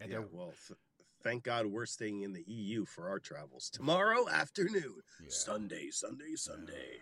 And 0.01 0.11
yeah, 0.11 0.21
well, 0.31 0.53
th- 0.67 0.79
thank 1.23 1.43
God 1.45 1.67
we're 1.67 1.87
staying 1.87 2.23
in 2.23 2.33
the 2.33 2.45
EU 2.47 2.85
for 2.85 3.09
our 3.09 3.19
travels 3.19 3.71
tomorrow 3.71 4.29
afternoon, 4.33 4.97
yeah. 5.23 5.29
Sunday, 5.31 5.89
Sunday, 5.91 6.35
Sunday, 6.35 7.01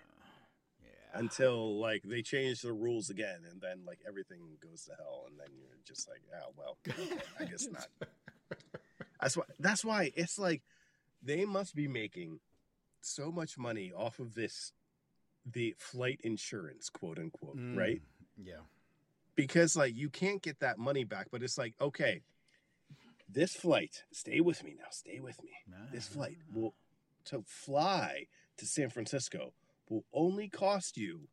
Yeah. 0.81 1.19
until 1.19 1.79
like 1.81 2.03
they 2.05 2.23
change 2.23 2.61
the 2.63 2.73
rules 2.73 3.11
again, 3.11 3.41
and 3.51 3.61
then 3.61 3.85
like 3.87 3.99
everything 4.07 4.59
goes 4.63 4.85
to 4.85 4.93
hell, 4.97 5.25
and 5.29 5.39
then 5.41 5.49
you're 5.59 5.79
just 5.85 6.09
like, 6.09 6.23
oh 6.41 6.53
well, 6.57 6.77
I 7.41 7.45
guess 7.47 7.67
not. 7.71 7.89
That's 9.21 9.37
why. 9.37 9.45
That's 9.59 9.85
why 9.85 10.13
it's 10.15 10.39
like 10.39 10.63
they 11.23 11.45
must 11.47 11.75
be 11.75 11.89
making 11.89 12.41
so 13.01 13.33
much 13.33 13.57
money 13.59 13.91
off 13.93 14.19
of 14.19 14.35
this, 14.35 14.73
the 15.51 15.75
flight 15.79 16.21
insurance, 16.25 16.89
quote 16.89 17.19
unquote, 17.19 17.57
Mm, 17.57 17.77
right? 17.77 18.03
Yeah. 18.43 18.63
because 19.37 19.77
like 19.77 19.95
you 19.95 20.09
can't 20.11 20.43
get 20.43 20.59
that 20.61 20.79
money 20.79 21.05
back 21.05 21.29
but 21.31 21.43
it's 21.43 21.57
like 21.59 21.75
okay 21.81 22.23
this 23.29 23.55
flight 23.55 24.05
stay 24.13 24.41
with 24.41 24.63
me 24.65 24.75
now 24.79 24.87
stay 24.91 25.21
with 25.21 25.43
me 25.43 25.51
this 25.93 26.07
flight 26.09 26.37
will 26.53 26.75
to 27.25 27.43
fly 27.47 28.27
to 28.57 28.67
san 28.67 28.91
francisco 28.91 29.53
will 29.89 30.05
only 30.13 30.49
cost 30.49 30.97
you 30.97 31.29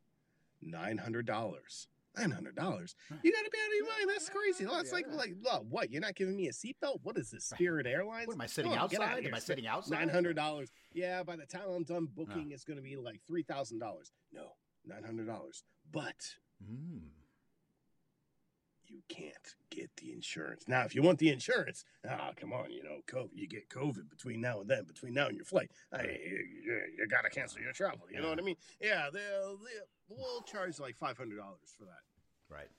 $900 2.17 2.53
$900 2.55 2.95
you 3.23 3.31
gotta 3.31 3.49
be 3.49 3.57
out 3.57 3.67
of 3.67 3.75
your 3.75 3.85
mind 3.85 4.09
that's 4.09 4.29
crazy 4.29 4.65
that's 4.65 4.91
like 4.91 5.05
Yeah. 5.09 5.15
like 5.15 5.33
look, 5.41 5.63
what 5.69 5.91
you're 5.91 6.01
not 6.01 6.15
giving 6.15 6.35
me 6.35 6.47
a 6.47 6.51
seatbelt 6.51 6.99
what 7.03 7.17
is 7.17 7.31
this 7.31 7.45
spirit 7.45 7.85
airlines 7.87 8.27
What 8.27 8.33
am 8.35 8.41
I 8.41 8.47
sitting 8.47 8.71
Come 8.71 8.79
on, 8.81 8.87
get 8.89 8.99
outta 9.01 9.09
outside? 9.11 9.19
here. 9.23 9.29
Am 9.29 9.35
I 9.35 9.39
sitting 9.39 9.67
outside? 9.67 9.97
Nine 9.99 10.09
hundred 10.09 10.35
dollars. 10.35 10.71
Yeah, 10.93 11.23
by 11.23 11.35
the 11.37 11.45
time 11.45 11.69
I'm 11.69 11.83
done 11.83 12.07
booking, 12.13 12.51
it's 12.51 12.63
going 12.65 12.77
to 12.77 12.83
be 12.83 12.95
like 12.97 13.21
three 13.27 13.43
thousand 13.43 13.79
dollars. 13.79 14.11
No, 14.33 14.53
nine 14.85 15.03
hundred 15.03 15.27
dollars. 15.27 15.63
But 15.91 16.15
Mm. 16.63 17.09
You 18.91 19.01
can't 19.07 19.55
get 19.69 19.89
the 19.97 20.11
insurance. 20.11 20.65
Now, 20.67 20.83
if 20.83 20.93
you 20.93 21.01
want 21.01 21.19
the 21.19 21.29
insurance, 21.29 21.85
ah, 22.09 22.31
come 22.39 22.51
on, 22.51 22.71
you 22.71 22.83
know, 22.83 22.99
COVID, 23.07 23.29
you 23.33 23.47
get 23.47 23.69
COVID 23.69 24.09
between 24.09 24.41
now 24.41 24.59
and 24.59 24.69
then, 24.69 24.83
between 24.83 25.13
now 25.13 25.27
and 25.27 25.35
your 25.35 25.45
flight. 25.45 25.71
You, 25.93 26.01
you, 26.97 27.07
got 27.09 27.21
to 27.23 27.29
cancel 27.29 27.61
your 27.61 27.71
travel. 27.71 28.01
You 28.11 28.21
know 28.21 28.29
what 28.29 28.39
I 28.39 28.41
mean? 28.41 28.57
Yeah, 28.81 29.07
they'll, 29.11 29.57
they'll 29.57 29.87
we'll 30.09 30.41
charge 30.41 30.79
like 30.79 30.97
five 30.97 31.17
hundred 31.17 31.37
dollars 31.37 31.73
for 31.77 31.85
that. 31.85 32.53
Right. 32.53 32.69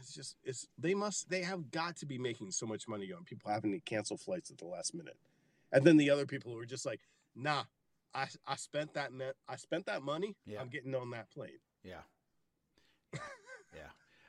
It's 0.00 0.14
just, 0.14 0.36
it's 0.44 0.66
they 0.78 0.94
must, 0.94 1.28
they 1.28 1.42
have 1.42 1.70
got 1.70 1.96
to 1.96 2.06
be 2.06 2.18
making 2.18 2.50
so 2.50 2.66
much 2.66 2.88
money 2.88 3.12
on 3.12 3.24
people 3.24 3.50
having 3.52 3.72
to 3.72 3.80
cancel 3.80 4.16
flights 4.16 4.50
at 4.50 4.58
the 4.58 4.66
last 4.66 4.94
minute, 4.94 5.16
and 5.72 5.84
then 5.84 5.96
the 5.96 6.10
other 6.10 6.26
people 6.26 6.52
who 6.52 6.58
are 6.58 6.66
just 6.66 6.86
like, 6.86 7.00
nah, 7.36 7.64
I, 8.14 8.26
I 8.46 8.56
spent 8.56 8.94
that, 8.94 9.10
I 9.48 9.56
spent 9.56 9.86
that 9.86 10.02
money. 10.02 10.36
Yeah. 10.46 10.60
I'm 10.60 10.68
getting 10.68 10.94
on 10.94 11.10
that 11.10 11.30
plane. 11.30 11.58
Yeah. 11.82 12.00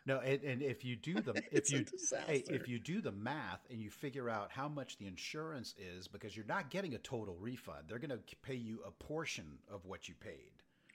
No, 0.06 0.20
and, 0.20 0.42
and 0.44 0.62
if 0.62 0.86
you 0.86 0.96
do 0.96 1.16
the 1.16 1.42
if 1.52 1.72
you 1.72 1.86
hey, 2.28 2.44
if 2.48 2.68
you 2.68 2.80
do 2.80 3.02
the 3.02 3.12
math 3.12 3.62
and 3.72 3.82
you 3.82 3.90
figure 3.90 4.30
out 4.30 4.52
how 4.52 4.68
much 4.68 4.98
the 4.98 5.08
insurance 5.08 5.74
is 5.80 6.08
because 6.08 6.36
you're 6.36 6.46
not 6.46 6.70
getting 6.70 6.94
a 6.94 7.00
total 7.00 7.36
refund, 7.40 7.86
they're 7.88 8.00
going 8.00 8.12
to 8.12 8.20
pay 8.44 8.56
you 8.56 8.80
a 8.86 8.92
portion 8.92 9.58
of 9.72 9.86
what 9.86 10.08
you 10.08 10.14
paid. 10.20 10.52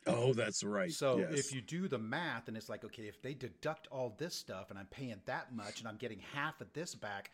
Oh, 0.06 0.32
that's 0.32 0.64
right. 0.64 0.92
So 0.92 1.18
yes. 1.18 1.38
if 1.38 1.54
you 1.54 1.60
do 1.60 1.86
the 1.86 1.98
math 1.98 2.48
and 2.48 2.56
it's 2.56 2.68
like, 2.68 2.84
okay, 2.84 3.02
if 3.02 3.20
they 3.20 3.34
deduct 3.34 3.86
all 3.88 4.14
this 4.16 4.34
stuff 4.34 4.70
and 4.70 4.78
I'm 4.78 4.86
paying 4.86 5.20
that 5.26 5.54
much 5.54 5.80
and 5.80 5.88
I'm 5.88 5.96
getting 5.96 6.20
half 6.32 6.60
of 6.60 6.72
this 6.72 6.94
back, 6.94 7.32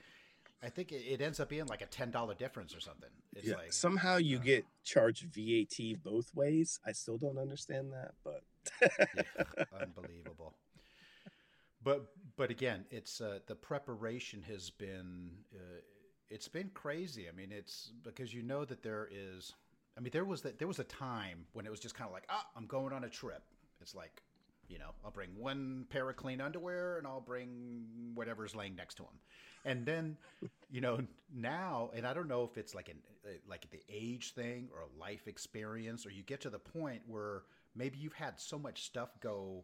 I 0.62 0.68
think 0.68 0.90
it, 0.90 1.02
it 1.06 1.20
ends 1.20 1.38
up 1.38 1.48
being 1.48 1.66
like 1.66 1.82
a 1.82 1.86
ten 1.86 2.10
dollar 2.10 2.34
difference 2.34 2.74
or 2.74 2.80
something. 2.80 3.10
It's 3.34 3.46
yeah, 3.46 3.56
like 3.56 3.72
somehow 3.72 4.16
you 4.16 4.38
uh, 4.38 4.42
get 4.42 4.64
charged 4.84 5.26
VAT 5.26 6.02
both 6.02 6.34
ways. 6.34 6.80
I 6.84 6.92
still 6.92 7.18
don't 7.18 7.38
understand 7.38 7.92
that, 7.92 8.14
but 8.24 8.42
yeah, 8.80 9.64
unbelievable. 9.80 10.54
But 11.86 12.08
but 12.36 12.50
again, 12.50 12.84
it's 12.90 13.20
uh, 13.20 13.38
the 13.46 13.54
preparation 13.54 14.42
has 14.42 14.70
been 14.70 15.30
uh, 15.54 15.78
it's 16.28 16.48
been 16.48 16.68
crazy. 16.74 17.28
I 17.28 17.32
mean, 17.32 17.52
it's 17.52 17.92
because 18.02 18.34
you 18.34 18.42
know 18.42 18.64
that 18.64 18.82
there 18.82 19.08
is. 19.08 19.54
I 19.96 20.00
mean, 20.00 20.10
there 20.12 20.24
was 20.24 20.42
that 20.42 20.58
there 20.58 20.66
was 20.66 20.80
a 20.80 20.84
time 20.84 21.46
when 21.52 21.64
it 21.64 21.70
was 21.70 21.78
just 21.78 21.94
kind 21.94 22.08
of 22.08 22.12
like, 22.12 22.24
ah, 22.28 22.44
I'm 22.56 22.66
going 22.66 22.92
on 22.92 23.04
a 23.04 23.08
trip. 23.08 23.44
It's 23.80 23.94
like, 23.94 24.20
you 24.68 24.80
know, 24.80 24.90
I'll 25.04 25.12
bring 25.12 25.30
one 25.38 25.86
pair 25.88 26.10
of 26.10 26.16
clean 26.16 26.40
underwear 26.40 26.98
and 26.98 27.06
I'll 27.06 27.20
bring 27.20 27.84
whatever's 28.16 28.56
laying 28.56 28.74
next 28.74 28.96
to 28.96 29.04
him. 29.04 29.20
And 29.64 29.86
then, 29.86 30.16
you 30.68 30.80
know, 30.80 30.98
now, 31.32 31.90
and 31.94 32.04
I 32.04 32.14
don't 32.14 32.26
know 32.26 32.42
if 32.42 32.58
it's 32.58 32.74
like 32.74 32.88
an 32.88 32.98
uh, 33.24 33.34
like 33.48 33.70
the 33.70 33.80
age 33.88 34.34
thing 34.34 34.70
or 34.74 34.80
a 34.80 35.00
life 35.00 35.28
experience, 35.28 36.04
or 36.04 36.10
you 36.10 36.24
get 36.24 36.40
to 36.40 36.50
the 36.50 36.58
point 36.58 37.02
where 37.06 37.44
maybe 37.76 37.96
you've 37.96 38.12
had 38.12 38.40
so 38.40 38.58
much 38.58 38.82
stuff 38.82 39.10
go 39.20 39.62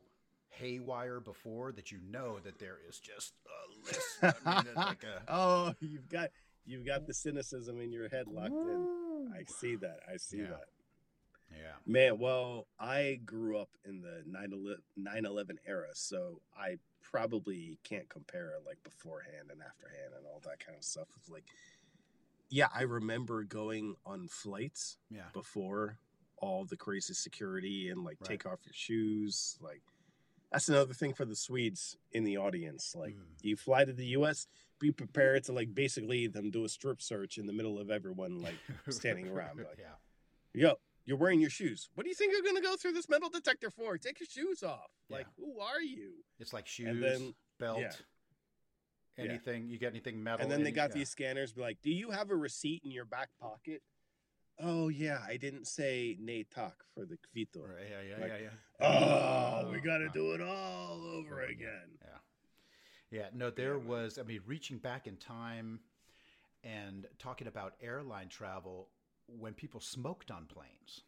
haywire 0.52 1.20
before 1.20 1.72
that 1.72 1.90
you 1.90 1.98
know 2.10 2.38
that 2.40 2.58
there 2.58 2.78
is 2.88 2.98
just 2.98 3.34
a 3.46 3.86
list. 3.86 4.36
I 4.46 4.62
mean, 4.62 4.74
like 4.76 5.04
a, 5.04 5.22
oh, 5.32 5.74
you've 5.80 6.08
got 6.08 6.30
you've 6.64 6.86
got 6.86 7.06
the 7.06 7.14
cynicism 7.14 7.80
in 7.80 7.90
your 7.92 8.08
head 8.08 8.26
locked 8.28 8.64
in. 8.64 8.86
I 9.34 9.44
see 9.60 9.76
that. 9.76 10.00
I 10.12 10.16
see 10.16 10.38
Yeah. 10.38 10.44
that. 10.50 10.64
yeah, 11.50 11.72
Man, 11.86 12.18
well, 12.18 12.66
I 12.78 13.20
grew 13.24 13.58
up 13.58 13.70
in 13.84 14.00
the 14.00 14.22
9 14.26 15.24
11 15.24 15.58
era, 15.66 15.88
so 15.94 16.40
I 16.56 16.76
probably 17.02 17.78
can't 17.84 18.08
compare 18.08 18.52
like 18.66 18.82
beforehand 18.84 19.50
and 19.50 19.60
afterhand 19.60 20.14
and 20.16 20.24
all 20.26 20.40
that 20.44 20.64
kind 20.64 20.78
of 20.78 20.84
stuff. 20.84 21.08
It's 21.18 21.28
like, 21.28 21.44
yeah, 22.48 22.68
I 22.74 22.82
remember 22.82 23.44
going 23.44 23.96
on 24.06 24.28
flights 24.28 24.98
yeah, 25.10 25.30
before 25.32 25.98
all 26.38 26.64
the 26.64 26.76
crazy 26.76 27.14
security 27.14 27.88
and 27.90 28.02
like 28.04 28.18
Right. 28.20 28.28
take 28.30 28.46
off 28.46 28.58
your 28.64 28.74
shoes. 28.74 29.56
Like, 29.60 29.82
that's 30.52 30.68
another 30.68 30.94
thing 30.94 31.14
for 31.14 31.24
the 31.24 31.34
Swedes 31.36 31.96
in 32.12 32.24
the 32.24 32.36
audience. 32.36 32.94
Like, 32.94 33.14
Mm. 33.14 33.24
you 33.42 33.56
fly 33.56 33.84
to 33.84 33.92
the 33.92 34.06
US, 34.18 34.46
be 34.78 34.92
prepared 34.92 35.44
to 35.44 35.52
like 35.52 35.74
basically 35.74 36.26
them 36.26 36.50
do 36.50 36.64
a 36.64 36.68
strip 36.68 37.00
search 37.02 37.38
in 37.38 37.46
the 37.46 37.52
middle 37.52 37.78
of 37.78 37.90
everyone 37.90 38.40
like 38.42 38.54
standing 38.90 39.28
around, 39.28 39.58
like- 39.58 39.78
yeah, 39.78 39.94
Yo, 40.54 40.74
you're 41.04 41.16
wearing 41.16 41.40
your 41.40 41.50
shoes. 41.50 41.88
What 41.94 42.04
do 42.04 42.10
you 42.10 42.14
think 42.14 42.32
you're 42.32 42.42
going 42.42 42.56
to 42.56 42.60
go 42.62 42.76
through 42.76 42.92
this 42.92 43.08
metal 43.08 43.30
detector 43.30 43.70
for? 43.70 43.96
Take 43.96 44.20
your 44.20 44.26
shoes 44.28 44.62
off. 44.62 44.90
Like, 45.08 45.26
who 45.38 45.58
are 45.60 45.80
you? 45.80 46.24
it's 46.38 46.52
like 46.52 46.66
shoes, 46.66 46.88
And 46.88 47.02
then- 47.02 47.34
belt, 47.58 47.80
yeah. 47.80 47.92
Yeah. 49.18 49.24
anything. 49.24 49.68
You 49.68 49.78
get 49.78 49.92
anything 49.92 50.22
metal? 50.22 50.42
and 50.42 50.50
then 50.50 50.62
they 50.62 50.70
got 50.72 50.90
yeah. 50.90 50.94
these 50.96 51.10
scanners. 51.10 51.52
Be 51.52 51.60
like, 51.60 51.78
do 51.82 51.90
you 51.90 52.10
have 52.10 52.30
a 52.30 52.36
receipt 52.36 52.82
in 52.84 52.90
your 52.90 53.04
back 53.04 53.28
pocket? 53.40 53.82
Oh 54.60 54.88
yeah, 54.88 55.18
I 55.26 55.36
didn't 55.36 55.66
say 55.66 56.16
ne 56.20 56.44
tak 56.44 56.74
for 56.94 57.04
the 57.04 57.16
kvito. 57.16 57.68
Right, 57.68 57.86
yeah, 57.90 58.16
yeah, 58.16 58.20
like, 58.20 58.32
yeah, 58.40 58.48
yeah. 58.80 58.86
Oh, 58.86 59.70
we 59.70 59.78
oh, 59.78 59.80
got 59.80 59.98
to 59.98 60.08
do 60.08 60.32
it 60.32 60.40
all 60.40 61.00
over 61.04 61.42
again. 61.42 61.98
Yeah. 62.00 62.18
Yeah, 63.18 63.26
no, 63.34 63.50
there 63.50 63.78
was, 63.78 64.18
I 64.18 64.22
mean, 64.22 64.40
reaching 64.46 64.78
back 64.78 65.06
in 65.06 65.16
time 65.16 65.80
and 66.64 67.06
talking 67.18 67.46
about 67.46 67.74
airline 67.82 68.28
travel 68.28 68.88
when 69.26 69.52
people 69.52 69.80
smoked 69.80 70.30
on 70.30 70.46
planes. 70.46 71.02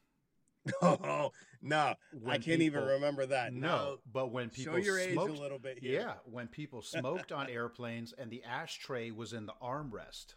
Oh 0.80 1.30
no, 1.60 1.94
I 2.26 2.38
can't 2.38 2.62
even 2.62 2.84
remember 2.84 3.26
that. 3.26 3.52
No, 3.52 3.98
but 4.10 4.32
when 4.32 4.48
people 4.48 4.76
show 4.76 4.78
your 4.78 4.98
age 4.98 5.12
smoked, 5.12 5.36
a 5.36 5.40
little 5.40 5.58
bit 5.58 5.78
here. 5.78 6.00
yeah, 6.00 6.14
when 6.24 6.48
people 6.48 6.80
smoked 6.80 7.32
on 7.32 7.50
airplanes 7.50 8.14
and 8.16 8.30
the 8.30 8.42
ashtray 8.44 9.10
was 9.10 9.34
in 9.34 9.44
the 9.44 9.52
armrest. 9.62 10.36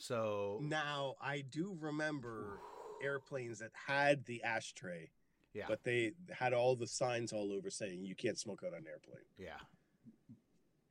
So, 0.00 0.58
Now 0.62 1.14
I 1.20 1.42
do 1.50 1.76
remember 1.78 2.58
airplanes 3.02 3.58
that 3.58 3.70
had 3.86 4.24
the 4.24 4.42
ashtray, 4.42 5.10
yeah, 5.52 5.66
but 5.68 5.84
they 5.84 6.12
had 6.30 6.52
all 6.54 6.74
the 6.74 6.86
signs 6.86 7.32
all 7.34 7.52
over 7.52 7.68
saying 7.70 8.04
you 8.04 8.14
can't 8.14 8.38
smoke 8.38 8.62
out 8.64 8.72
on 8.72 8.78
an 8.80 8.86
airplane. 8.88 9.24
yeah, 9.38 9.58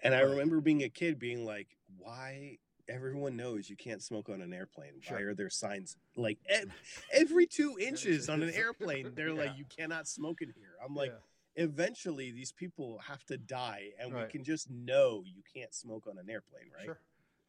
And 0.04 0.14
I 0.14 0.20
remember 0.22 0.62
being 0.62 0.84
a 0.84 0.90
kid 0.90 1.18
being 1.20 1.44
like, 1.44 1.68
why 1.98 2.58
everyone 2.88 3.36
knows 3.36 3.70
you 3.70 3.76
can't 3.76 4.02
smoke 4.04 4.30
on 4.30 4.42
an 4.42 4.54
airplane? 4.54 4.94
Why 5.08 5.22
are 5.22 5.34
there 5.34 5.50
signs 5.50 5.98
like 6.16 6.38
ev- 6.50 6.72
every 7.12 7.48
two 7.48 7.78
inches 7.80 8.30
on 8.30 8.44
an 8.44 8.50
airplane? 8.54 9.12
They're 9.16 9.30
Yeah. 9.30 9.34
like, 9.46 9.58
you 9.58 9.66
cannot 9.66 10.08
smoke 10.08 10.42
in 10.42 10.52
here. 10.56 10.74
I'm 10.86 10.96
like, 10.96 11.12
yeah. 11.56 11.64
eventually 11.64 12.32
these 12.32 12.52
people 12.52 13.00
have 13.08 13.24
to 13.26 13.38
die 13.38 13.90
and 14.00 14.14
Right. 14.14 14.26
we 14.28 14.32
can 14.32 14.44
just 14.44 14.70
know 14.70 15.24
you 15.26 15.42
can't 15.54 15.74
smoke 15.74 16.06
on 16.08 16.18
an 16.20 16.30
airplane, 16.30 16.70
right? 16.76 16.86
Sure, 16.86 17.00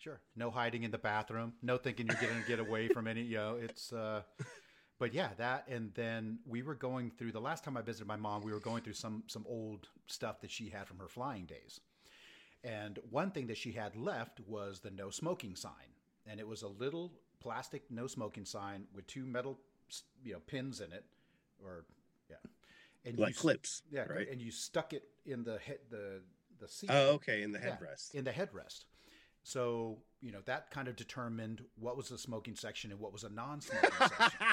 sure. 0.00 0.20
No 0.36 0.50
hiding 0.50 0.82
in 0.82 0.90
the 0.90 0.98
bathroom. 0.98 1.52
No 1.62 1.76
thinking 1.78 2.06
you're 2.06 2.16
going 2.20 2.42
to 2.42 2.48
get 2.48 2.58
away 2.58 2.88
from 2.88 3.06
any. 3.06 3.22
You 3.22 3.36
know, 3.36 3.56
it's. 3.60 3.92
uh 3.92 4.22
But 4.98 5.14
yeah, 5.14 5.30
that 5.38 5.66
and 5.68 5.94
then 5.94 6.40
we 6.46 6.62
were 6.62 6.74
going 6.74 7.10
through 7.10 7.32
the 7.32 7.40
last 7.40 7.64
time 7.64 7.76
I 7.78 7.80
visited 7.82 8.06
my 8.06 8.16
mom. 8.16 8.42
We 8.42 8.52
were 8.52 8.60
going 8.60 8.82
through 8.82 8.94
some 8.94 9.22
some 9.28 9.46
old 9.48 9.88
stuff 10.08 10.40
that 10.42 10.50
she 10.50 10.68
had 10.68 10.86
from 10.86 10.98
her 10.98 11.08
flying 11.08 11.46
days, 11.46 11.80
and 12.62 12.98
one 13.10 13.30
thing 13.30 13.46
that 13.46 13.56
she 13.56 13.72
had 13.72 13.96
left 13.96 14.40
was 14.46 14.80
the 14.80 14.90
no 14.90 15.08
smoking 15.10 15.56
sign, 15.56 15.94
and 16.26 16.38
it 16.38 16.46
was 16.46 16.60
a 16.62 16.68
little 16.68 17.12
plastic 17.40 17.90
no 17.90 18.06
smoking 18.06 18.44
sign 18.44 18.84
with 18.94 19.06
two 19.06 19.24
metal, 19.24 19.58
you 20.22 20.34
know, 20.34 20.40
pins 20.46 20.82
in 20.82 20.92
it, 20.92 21.04
or 21.64 21.86
yeah, 22.28 22.36
and 23.06 23.18
Like 23.18 23.34
s- 23.34 23.40
clips. 23.40 23.82
yeah, 23.90 24.04
Right. 24.04 24.28
and 24.30 24.38
you 24.42 24.50
stuck 24.50 24.92
it 24.92 25.04
in 25.24 25.44
the 25.44 25.58
head 25.60 25.78
the 25.88 26.20
the 26.58 26.68
seat. 26.68 26.90
Oh, 26.90 27.14
okay. 27.14 27.42
In 27.42 27.52
the 27.52 27.58
Yeah, 27.58 27.76
headrest. 27.76 28.14
in 28.14 28.24
the 28.24 28.32
headrest. 28.32 28.84
So 29.42 29.98
you 30.20 30.32
know 30.32 30.40
that 30.46 30.70
kind 30.70 30.86
of 30.88 30.96
determined 30.96 31.62
what 31.76 31.96
was 31.96 32.10
a 32.10 32.18
smoking 32.18 32.54
section 32.56 32.90
and 32.90 33.00
what 33.00 33.12
was 33.12 33.24
a 33.24 33.30
non-smoking 33.30 33.90
section. 33.98 34.40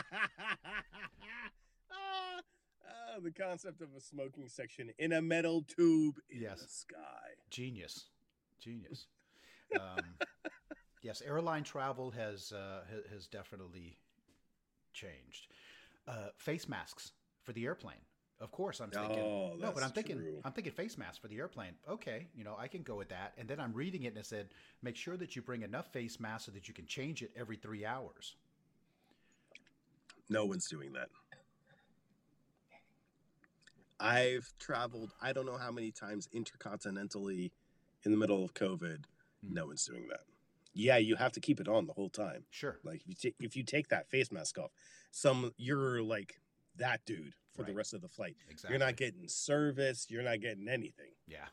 Ah, 1.91 2.39
ah, 2.85 3.19
the 3.23 3.31
concept 3.31 3.81
of 3.81 3.89
a 3.97 4.01
smoking 4.01 4.47
section 4.47 4.91
in 4.97 5.11
a 5.13 5.21
metal 5.21 5.63
tube 5.63 6.15
in 6.29 6.41
Yes. 6.41 6.61
the 6.61 6.67
sky. 6.67 7.29
Genius, 7.49 8.05
genius. 8.59 9.07
Um, 9.75 10.15
yes, 11.01 11.21
airline 11.21 11.63
travel 11.63 12.11
has 12.11 12.51
uh, 12.51 12.81
has 13.11 13.27
definitely 13.27 13.97
changed. 14.93 15.47
Uh, 16.07 16.29
face 16.37 16.67
masks 16.69 17.11
for 17.43 17.51
the 17.53 17.65
airplane. 17.65 17.97
Of 18.39 18.51
course, 18.51 18.79
I'm 18.79 18.91
thinking. 18.91 19.19
Oh, 19.19 19.53
no, 19.59 19.71
but 19.71 19.83
I'm 19.83 19.89
thinking. 19.89 20.17
true. 20.17 20.41
I'm 20.45 20.51
thinking 20.51 20.71
face 20.71 20.97
masks 20.97 21.17
for 21.17 21.27
the 21.27 21.37
airplane. 21.37 21.71
Okay, 21.89 22.27
you 22.35 22.43
know, 22.43 22.55
I 22.57 22.67
can 22.67 22.83
go 22.83 22.95
with 22.95 23.09
that. 23.09 23.33
And 23.37 23.47
then 23.47 23.59
I'm 23.59 23.73
reading 23.73 24.03
it 24.03 24.09
and 24.09 24.17
it 24.17 24.25
said, 24.27 24.49
make 24.83 24.95
sure 24.95 25.17
that 25.17 25.35
you 25.35 25.41
bring 25.41 25.63
enough 25.63 25.91
face 25.91 26.19
mask 26.19 26.45
so 26.45 26.51
that 26.51 26.67
you 26.67 26.73
can 26.73 26.85
change 26.85 27.23
it 27.23 27.31
every 27.35 27.55
three 27.55 27.83
hours. 27.83 28.35
No 30.29 30.45
one's 30.45 30.67
doing 30.67 30.93
that. 30.93 31.09
I've 33.99 34.47
traveled, 34.59 35.13
I 35.19 35.33
don't 35.33 35.47
know 35.47 35.57
how 35.57 35.71
many 35.71 35.91
times 35.91 36.29
intercontinentally 36.35 37.51
in 38.05 38.11
the 38.11 38.17
middle 38.17 38.43
of 38.43 38.53
COVID. 38.53 39.05
Hmm. 39.45 39.53
No 39.53 39.65
one's 39.67 39.85
doing 39.85 40.07
that. 40.09 40.21
Yeah, 40.73 40.97
you 40.97 41.15
have 41.15 41.31
to 41.31 41.39
keep 41.39 41.59
it 41.59 41.67
on 41.67 41.87
the 41.87 41.93
whole 41.93 42.09
time. 42.09 42.43
Sure. 42.51 42.77
Like 42.83 43.01
if 43.01 43.07
you 43.07 43.15
take 43.15 43.35
if 43.39 43.55
you 43.55 43.63
take 43.63 43.87
that 43.87 44.11
face 44.11 44.31
mask 44.31 44.59
off, 44.59 44.69
some 45.09 45.51
you're 45.57 46.03
like 46.03 46.39
that 46.77 47.01
dude 47.05 47.33
for 47.55 47.63
the 47.63 47.73
rest 47.73 47.93
of 47.93 48.01
the 48.01 48.07
flight. 48.07 48.35
Exactly. 48.49 48.77
You're 48.77 48.85
not 48.85 48.95
getting 48.97 49.27
service. 49.27 50.07
You're 50.09 50.23
not 50.23 50.41
getting 50.41 50.67
anything. 50.67 51.11
Yeah. 51.27 51.45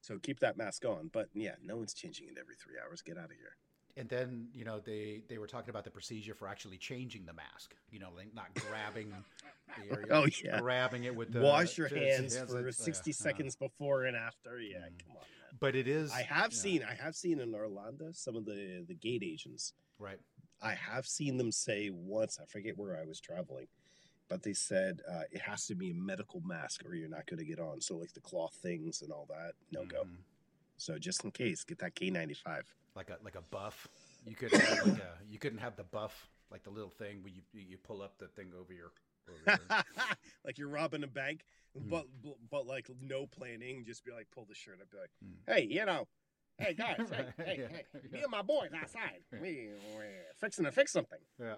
So 0.00 0.18
keep 0.18 0.40
that 0.40 0.56
mask 0.56 0.84
on. 0.84 1.10
But 1.12 1.28
yeah, 1.34 1.54
no 1.64 1.76
one's 1.76 1.94
changing 1.94 2.28
it 2.28 2.36
every 2.40 2.54
three 2.56 2.74
hours. 2.84 3.02
Get 3.02 3.18
out 3.18 3.26
of 3.26 3.30
here. 3.32 3.56
And 3.96 4.08
then 4.08 4.48
you 4.52 4.64
know 4.64 4.78
they 4.78 5.22
they 5.28 5.38
were 5.38 5.48
talking 5.48 5.70
about 5.70 5.82
the 5.84 5.90
procedure 5.90 6.32
for 6.34 6.46
actually 6.46 6.78
changing 6.78 7.26
the 7.26 7.32
mask. 7.32 7.74
You 7.90 7.98
know, 7.98 8.10
like 8.16 8.32
not 8.32 8.46
grabbing 8.54 9.12
the 9.76 9.94
area, 9.96 10.06
Oh, 10.10 10.26
yeah. 10.44 10.60
grabbing 10.60 11.04
it 11.04 11.14
with 11.16 11.32
the 11.32 11.40
Wash 11.40 11.76
your 11.76 11.88
just- 11.88 12.00
hands 12.00 12.34
yes, 12.36 12.48
for 12.50 12.68
uh, 12.68 12.70
60 12.72 13.10
uh, 13.10 13.14
seconds 13.14 13.56
before 13.56 14.04
and 14.04 14.16
after. 14.16 14.60
Yeah, 14.60 14.78
Mm. 14.78 14.98
come 15.04 15.10
on, 15.16 15.16
man. 15.16 15.58
But 15.58 15.74
it 15.74 15.88
is. 15.88 16.12
I 16.12 16.22
have 16.22 16.52
yeah, 16.52 16.58
seen, 16.58 16.84
I 16.88 16.94
have 16.94 17.16
seen 17.16 17.40
in 17.40 17.50
Arlanda 17.52 18.14
some 18.14 18.36
of 18.36 18.44
the 18.44 18.84
the 18.86 18.94
gate 18.94 19.22
agents. 19.24 19.72
right. 19.98 20.18
I 20.60 20.74
have 20.74 21.06
seen 21.06 21.36
them 21.36 21.52
say 21.52 21.88
once. 21.92 22.38
I 22.42 22.44
forget 22.46 22.76
where 22.76 22.96
I 23.00 23.04
was 23.04 23.20
traveling, 23.20 23.66
but 24.28 24.42
they 24.42 24.52
said 24.52 25.00
uh, 25.10 25.22
it 25.30 25.40
has 25.40 25.66
to 25.66 25.74
be 25.74 25.90
a 25.90 25.94
medical 25.94 26.40
mask 26.44 26.84
or 26.86 26.94
you're 26.94 27.08
not 27.08 27.26
going 27.26 27.38
to 27.38 27.44
get 27.44 27.58
on. 27.58 27.80
So 27.80 27.96
like 27.96 28.12
the 28.12 28.20
cloth 28.20 28.54
things 28.62 29.02
and 29.02 29.10
all 29.12 29.26
that, 29.30 29.52
no 29.72 29.84
go. 29.84 30.02
Mhm. 30.04 30.16
So 30.76 30.98
just 30.98 31.24
in 31.24 31.30
case, 31.30 31.64
get 31.64 31.78
that 31.80 31.94
K95. 31.94 32.62
Like 32.94 33.10
a 33.10 33.18
like 33.24 33.34
a 33.36 33.42
buff. 33.50 33.88
You 34.26 34.34
could 34.34 34.52
have 34.52 34.86
like 34.86 34.98
a, 34.98 35.12
you 35.30 35.38
couldn't 35.38 35.58
have 35.58 35.76
the 35.76 35.84
buff 35.84 36.28
like 36.50 36.62
the 36.64 36.70
little 36.70 36.90
thing 36.90 37.22
where 37.22 37.32
you 37.32 37.42
you 37.52 37.76
pull 37.78 38.02
up 38.02 38.18
the 38.18 38.28
thing 38.28 38.52
over 38.58 38.72
your 38.72 38.90
over 39.28 39.58
like 40.44 40.56
you're 40.58 40.68
robbing 40.68 41.04
a 41.04 41.06
bank, 41.06 41.44
Hmm. 41.78 41.90
but, 41.90 42.06
but 42.22 42.34
but 42.50 42.66
like 42.66 42.88
no 43.00 43.26
planning. 43.26 43.84
Just 43.86 44.04
be 44.04 44.12
like, 44.12 44.26
pull 44.30 44.46
the 44.48 44.54
shirt 44.54 44.80
up, 44.80 44.90
be 44.90 44.96
like, 44.98 45.10
Hmm. 45.22 45.52
hey, 45.52 45.66
you 45.70 45.84
know, 45.84 46.06
hey 46.58 46.74
guys, 46.78 46.96
hey, 47.08 47.26
hey, 47.36 47.56
Yeah, 47.60 47.68
hey, 47.68 47.82
me 48.10 48.18
yeah. 48.18 48.22
and 48.22 48.30
my 48.30 48.42
boys 48.42 48.70
outside, 48.74 49.20
we 49.32 49.68
we're 49.94 50.06
fixing 50.40 50.64
to 50.64 50.72
fix 50.72 50.92
something. 50.92 51.18
Yeah. 51.40 51.56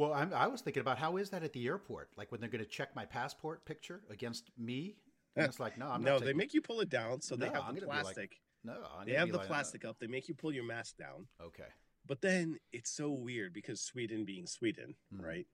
Well, 0.00 0.14
I'm, 0.14 0.32
I 0.32 0.46
was 0.46 0.62
thinking 0.62 0.80
about 0.80 0.96
how 0.96 1.18
is 1.18 1.28
that 1.28 1.42
at 1.42 1.52
the 1.52 1.66
airport? 1.66 2.08
Like 2.16 2.32
when 2.32 2.40
they're 2.40 2.48
going 2.48 2.64
to 2.64 2.70
check 2.70 2.96
my 2.96 3.04
passport 3.04 3.66
picture 3.66 4.00
against 4.08 4.50
me, 4.56 4.96
and 5.36 5.44
it's 5.44 5.60
like, 5.60 5.76
no, 5.76 5.88
I'm 5.88 6.02
no, 6.02 6.12
not. 6.14 6.24
they 6.24 6.32
make 6.32 6.54
you 6.54 6.62
pull 6.62 6.80
it 6.80 6.88
down, 6.88 7.20
so 7.20 7.36
they 7.36 7.44
have 7.50 7.64
I'm 7.68 7.74
the 7.74 7.82
gonna 7.82 7.92
like, 7.92 8.02
plastic. 8.04 8.40
no. 8.64 8.78
I'm 8.98 9.06
they 9.06 9.12
have 9.12 9.28
the 9.30 9.36
like, 9.36 9.44
uh, 9.44 9.48
plastic 9.48 9.84
up. 9.84 9.98
They 10.00 10.06
make 10.06 10.26
you 10.26 10.34
pull 10.34 10.54
your 10.54 10.64
mask 10.64 10.96
down. 10.96 11.26
Okay. 11.38 11.68
But 12.06 12.22
then 12.22 12.58
it's 12.72 12.90
so 12.90 13.10
weird 13.10 13.52
because 13.52 13.78
Sweden 13.82 14.24
being 14.24 14.46
Sweden, 14.46 14.94
Hmm. 15.14 15.22
right? 15.22 15.46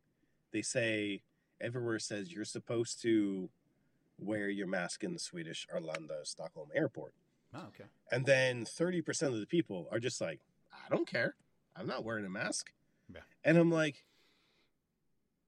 They 0.52 0.62
say 0.62 1.22
everywhere 1.60 1.98
says 1.98 2.32
you're 2.32 2.44
supposed 2.44 3.02
to 3.02 3.50
wear 4.16 4.48
your 4.48 4.68
mask 4.68 5.02
in 5.02 5.12
the 5.12 5.18
Swedish 5.18 5.66
Arlanda 5.74 6.24
Stockholm 6.24 6.68
airport. 6.72 7.14
Oh, 7.52 7.64
okay. 7.70 7.88
And 8.12 8.24
then 8.24 8.64
30% 8.64 9.22
of 9.34 9.40
the 9.40 9.46
people 9.46 9.88
are 9.90 9.98
just 9.98 10.20
like, 10.20 10.38
I 10.72 10.88
don't 10.88 11.08
care. 11.08 11.34
I'm 11.74 11.88
not 11.88 12.04
wearing 12.04 12.24
a 12.24 12.30
mask. 12.30 12.70
Yeah. 13.12 13.22
And 13.42 13.58
I'm 13.58 13.72
like, 13.72 14.04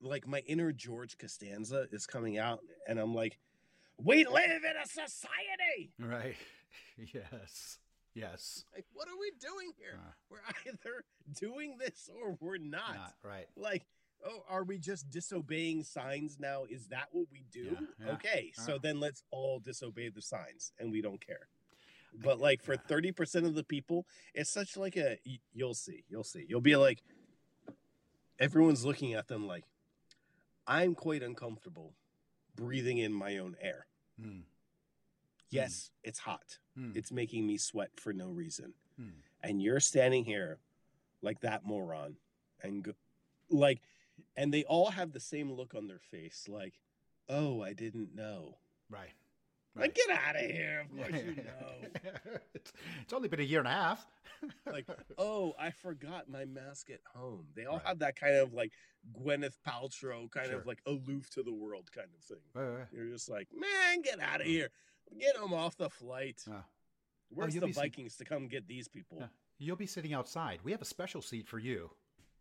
like 0.01 0.27
my 0.27 0.41
inner 0.47 0.73
George 0.73 1.19
Costanza 1.19 1.87
is 1.93 2.07
coming 2.07 2.39
out, 2.39 2.61
and 2.87 2.99
I'm 2.99 3.15
like, 3.15 3.39
we 4.03 4.25
live 4.25 4.63
in 4.65 4.77
a 4.83 4.87
society. 4.87 5.93
Right. 5.99 6.37
yes. 7.15 7.79
Yes. 8.15 8.65
Like, 8.75 8.87
what 8.95 9.09
are 9.09 9.19
we 9.19 9.31
doing 9.41 9.73
here? 9.79 9.99
Uh, 9.99 10.11
We're 10.31 10.39
either 10.67 11.05
doing 11.39 11.77
this 11.79 12.09
or 12.21 12.37
we're 12.41 12.59
not. 12.59 12.95
not 12.97 13.15
right. 13.23 13.47
Like, 13.57 13.87
oh, 14.27 14.43
are 14.49 14.65
we 14.65 14.79
just 14.79 15.09
disobeying 15.11 15.85
signs 15.85 16.39
now? 16.41 16.65
Is 16.69 16.87
that 16.89 17.07
what 17.13 17.27
we 17.31 17.45
do? 17.53 17.77
Yeah, 18.01 18.07
yeah. 18.07 18.13
Okay, 18.13 18.53
so 18.55 18.75
Uh. 18.75 18.79
then 18.83 18.99
let's 19.01 19.23
all 19.31 19.61
disobey 19.61 20.09
the 20.11 20.23
signs 20.23 20.73
and 20.79 20.91
we 20.91 21.01
don't 21.01 21.25
care. 21.25 21.49
But 22.23 22.41
like 22.41 22.63
for 22.63 22.73
yeah. 22.75 22.81
30% 22.89 23.45
of 23.47 23.55
the 23.55 23.63
people, 23.63 24.07
it's 24.35 24.51
such 24.51 24.77
like 24.77 24.97
a 24.97 25.19
you'll 25.53 25.75
see, 25.75 26.05
you'll 26.09 26.25
see. 26.25 26.45
You'll 26.49 26.61
be 26.61 26.75
like 26.77 27.03
everyone's 28.41 28.85
looking 28.85 29.15
at 29.15 29.29
them 29.29 29.47
like 29.47 29.65
I'm 30.69 30.95
quite 30.95 31.23
uncomfortable 31.25 31.95
breathing 32.55 32.99
in 32.99 33.13
my 33.13 33.39
own 33.39 33.57
air. 33.61 33.87
Hmm. 34.21 34.41
Yes, 35.51 35.91
it's 36.05 36.19
hot. 36.19 36.59
Hmm. 36.77 36.93
It's 36.95 37.11
making 37.11 37.47
me 37.47 37.57
sweat 37.57 37.91
for 37.97 38.13
no 38.13 38.29
reason 38.29 38.75
Hmm. 38.99 39.11
and 39.43 39.63
you're 39.63 39.79
standing 39.81 40.25
here 40.25 40.59
like 41.23 41.41
that 41.41 41.65
moron 41.65 42.17
and 42.63 42.83
go, 42.83 42.93
like 43.49 43.81
and 44.37 44.53
they 44.53 44.65
all 44.65 44.91
have 44.91 45.13
the 45.13 45.21
same 45.21 45.53
look 45.53 45.73
on 45.77 45.87
their 45.87 46.01
face 46.01 46.47
like 46.49 46.75
oh 47.29 47.63
i 47.63 47.73
didn't 47.73 48.13
know 48.17 48.59
Right. 48.91 49.13
like 49.77 49.95
get 49.95 50.11
out 50.11 50.35
of 50.35 50.41
here 50.51 50.81
of 50.81 50.97
course 50.97 51.23
you 51.25 51.37
know 51.45 52.39
it's, 52.55 52.73
it's 53.03 53.13
only 53.13 53.29
been 53.29 53.39
a 53.39 53.45
year 53.45 53.61
and 53.61 53.69
a 53.69 53.73
half. 53.73 54.05
like 54.73 54.87
oh 55.19 55.55
i 55.59 55.71
forgot 55.71 56.29
my 56.29 56.45
mask 56.45 56.91
at 56.91 57.01
home 57.17 57.47
they 57.55 57.65
all 57.65 57.77
Right. 57.79 57.87
have 57.87 57.99
that 58.01 58.17
kind 58.17 58.37
of 58.37 58.53
like 58.55 58.73
gwyneth 59.21 59.57
paltrow 59.67 60.31
kind 60.31 60.49
Sure. 60.49 60.59
of 60.59 60.67
like 60.67 60.81
aloof 60.87 61.31
to 61.31 61.43
the 61.43 61.53
world 61.53 61.91
kind 61.95 62.09
of 62.17 62.25
thing 62.25 62.39
Right, 62.55 62.79
right. 62.79 62.87
you're 62.93 63.07
just 63.09 63.29
like 63.29 63.49
man 63.55 64.03
get 64.03 64.21
out 64.21 64.41
of 64.41 64.47
here 64.47 64.69
get 65.19 65.35
them 65.37 65.53
off 65.55 65.77
the 65.77 65.91
flight 65.91 66.43
Uh, 66.49 66.61
where's 67.31 67.55
you'll 67.55 67.67
the 67.67 67.73
vikings 67.73 68.17
to 68.17 68.25
come 68.25 68.49
get 68.49 68.67
these 68.69 68.89
people 68.89 69.19
Yeah. 69.21 69.27
You'll 69.61 69.75
be 69.75 69.87
sitting 69.89 70.15
outside. 70.15 70.61
We 70.63 70.71
have 70.71 70.83
a 70.83 70.85
special 70.85 71.21
seat 71.21 71.49
for 71.49 71.59
you. 71.59 71.91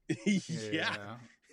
Yeah. 0.26 0.96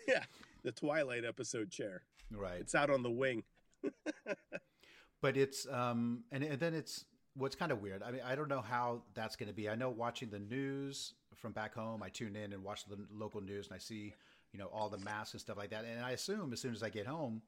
Yeah 0.06 0.24
the 0.62 0.72
twilight 0.72 1.24
episode 1.24 1.70
chair 1.70 2.02
Right. 2.30 2.60
it's 2.60 2.74
out 2.74 2.90
on 2.90 3.02
the 3.02 3.10
wing 3.10 3.44
but 5.22 5.36
it's 5.36 5.66
um 5.70 6.24
and, 6.32 6.42
and 6.44 6.60
then 6.60 6.74
it's 6.74 7.04
what's 7.36 7.54
kind 7.54 7.72
of 7.72 7.82
weird. 7.82 8.02
I 8.02 8.10
mean 8.10 8.22
i 8.26 8.34
don't 8.34 8.48
know 8.48 8.60
how 8.60 9.02
that's 9.14 9.36
going 9.36 9.48
to 9.48 9.54
be. 9.54 9.68
I 9.68 9.74
know 9.74 9.90
watching 9.90 10.30
the 10.30 10.38
news 10.38 11.14
from 11.34 11.52
back 11.52 11.74
home 11.74 12.02
i 12.02 12.08
tune 12.08 12.36
in 12.36 12.52
and 12.52 12.62
watch 12.62 12.86
the 12.86 12.96
local 13.12 13.40
news 13.40 13.66
and 13.66 13.74
i 13.74 13.78
see 13.78 14.14
you 14.52 14.58
know 14.58 14.70
all 14.72 14.88
the 14.88 14.98
masks 14.98 15.34
and 15.34 15.40
stuff 15.40 15.56
like 15.56 15.70
that. 15.70 15.84
And 15.84 16.04
i 16.04 16.12
assume 16.12 16.52
as 16.52 16.60
soon 16.60 16.72
as 16.72 16.82
i 16.82 16.88
get 16.88 17.06
home 17.06 17.42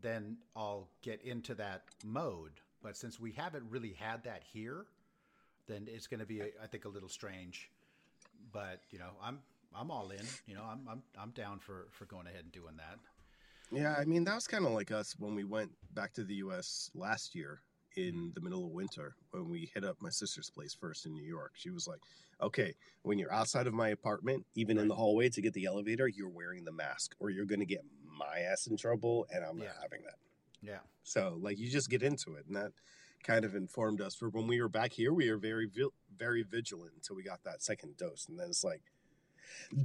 then 0.00 0.38
i'll 0.56 0.88
get 1.02 1.22
into 1.22 1.54
that 1.56 1.82
mode. 2.04 2.52
But 2.82 2.96
since 2.96 3.20
we 3.20 3.30
haven't 3.32 3.64
really 3.68 3.94
had 3.98 4.24
that 4.24 4.42
here 4.52 4.86
then 5.68 5.88
it's 5.92 6.06
going 6.06 6.20
to 6.20 6.26
be 6.26 6.42
i 6.42 6.66
think 6.66 6.84
a 6.84 6.88
little 6.88 7.08
strange. 7.08 7.70
But 8.52 8.80
you 8.90 8.98
know 8.98 9.10
i'm 9.22 9.40
i'm 9.74 9.90
all 9.90 10.10
in. 10.10 10.24
You 10.46 10.54
know 10.54 10.64
i'm 10.70 10.80
i'm, 10.88 11.02
I'm 11.20 11.30
down 11.30 11.58
for 11.58 11.88
for 11.90 12.04
going 12.06 12.26
ahead 12.26 12.42
and 12.44 12.52
doing 12.52 12.76
that. 12.76 12.98
Yeah, 13.70 13.94
I 13.98 14.04
mean 14.04 14.24
that 14.24 14.34
was 14.34 14.46
kind 14.46 14.66
of 14.66 14.72
like 14.72 14.92
us 14.92 15.16
when 15.18 15.34
we 15.34 15.44
went 15.44 15.70
back 15.94 16.12
to 16.14 16.24
the 16.24 16.34
U.S. 16.34 16.90
last 16.94 17.34
year 17.34 17.60
in 17.96 18.32
the 18.34 18.40
middle 18.40 18.64
of 18.64 18.72
winter 18.72 19.14
when 19.30 19.48
we 19.48 19.70
hit 19.74 19.84
up 19.84 19.96
my 20.00 20.10
sister's 20.10 20.50
place 20.50 20.74
first 20.74 21.06
in 21.06 21.12
New 21.12 21.24
York. 21.24 21.52
She 21.54 21.70
was 21.70 21.86
like, 21.86 22.00
"Okay, 22.40 22.74
when 23.02 23.18
you're 23.18 23.32
outside 23.32 23.66
of 23.66 23.74
my 23.74 23.88
apartment, 23.88 24.46
even 24.54 24.78
in 24.78 24.88
the 24.88 24.94
hallway 24.94 25.28
to 25.30 25.40
get 25.40 25.52
the 25.54 25.66
elevator, 25.66 26.08
you're 26.08 26.28
wearing 26.28 26.64
the 26.64 26.72
mask, 26.72 27.14
or 27.20 27.30
you're 27.30 27.46
gonna 27.46 27.64
get 27.64 27.84
my 28.04 28.40
ass 28.40 28.66
in 28.66 28.76
trouble, 28.76 29.26
and 29.30 29.44
I'm 29.44 29.58
not 29.58 29.76
having 29.80 30.02
that." 30.04 30.16
yeah 30.60 30.78
So 31.02 31.38
like 31.40 31.58
you 31.58 31.68
just 31.68 31.90
get 31.90 32.02
into 32.02 32.34
it, 32.36 32.46
and 32.46 32.56
that 32.56 32.72
kind 33.24 33.44
of 33.44 33.54
informed 33.54 34.00
us. 34.00 34.14
For 34.14 34.28
when 34.28 34.46
we 34.46 34.60
were 34.60 34.68
back 34.68 34.92
here, 34.92 35.12
we 35.12 35.30
were 35.30 35.38
very 35.38 35.70
very 36.16 36.42
vigilant 36.42 36.92
until 36.94 37.16
we 37.16 37.22
got 37.22 37.42
that 37.44 37.62
second 37.62 37.96
dose, 37.96 38.26
and 38.28 38.38
then 38.38 38.48
it's 38.48 38.64
like. 38.64 38.82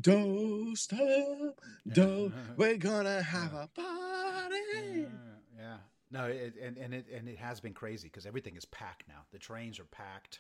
Dosed 0.02 0.94
up, 0.94 1.60
dose. 1.92 2.32
We're 2.56 2.78
gonna 2.78 3.22
have 3.22 3.54
a 3.54 3.68
party. 3.68 5.08
No, 6.10 6.26
it, 6.26 6.56
and 6.62 6.78
and 6.78 6.94
it 6.94 7.08
and 7.14 7.28
it 7.28 7.38
has 7.38 7.60
been 7.60 7.74
crazy 7.74 8.08
because 8.08 8.26
everything 8.26 8.56
is 8.56 8.66
packed 8.66 9.08
now. 9.08 9.26
The 9.32 9.40
trains 9.40 9.80
are 9.80 9.86
packed. 9.86 10.40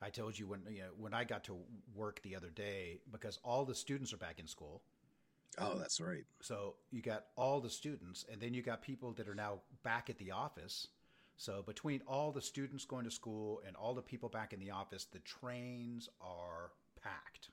I 0.00 0.10
told 0.10 0.38
you 0.38 0.46
when 0.46 0.60
you 0.70 0.82
know 0.82 0.90
when 0.96 1.14
I 1.14 1.24
got 1.24 1.44
to 1.44 1.56
work 1.94 2.20
the 2.22 2.36
other 2.36 2.50
day 2.50 3.00
because 3.10 3.38
all 3.44 3.64
the 3.64 3.74
students 3.74 4.12
are 4.12 4.18
back 4.18 4.38
in 4.38 4.46
school. 4.46 4.82
Oh, 5.58 5.78
that's 5.78 6.00
right. 6.00 6.24
So 6.40 6.76
you 6.90 7.02
got 7.02 7.26
all 7.36 7.60
the 7.60 7.68
students, 7.68 8.24
and 8.30 8.40
then 8.40 8.54
you 8.54 8.62
got 8.62 8.80
people 8.82 9.12
that 9.14 9.28
are 9.28 9.34
now 9.34 9.60
back 9.82 10.08
at 10.08 10.18
the 10.18 10.30
office. 10.30 10.88
So 11.36 11.62
between 11.66 12.00
all 12.06 12.30
the 12.30 12.40
students 12.40 12.84
going 12.84 13.04
to 13.04 13.10
school 13.10 13.60
and 13.66 13.76
all 13.76 13.94
the 13.94 14.02
people 14.02 14.28
back 14.28 14.52
in 14.52 14.60
the 14.60 14.70
office, 14.70 15.04
the 15.04 15.18
trains 15.20 16.08
are 16.20 16.70
packed. 17.02 17.50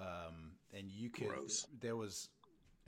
Um, 0.00 0.52
and 0.72 0.90
you 0.90 1.08
could 1.08 1.28
Gross. 1.28 1.66
there 1.80 1.96
was 1.96 2.28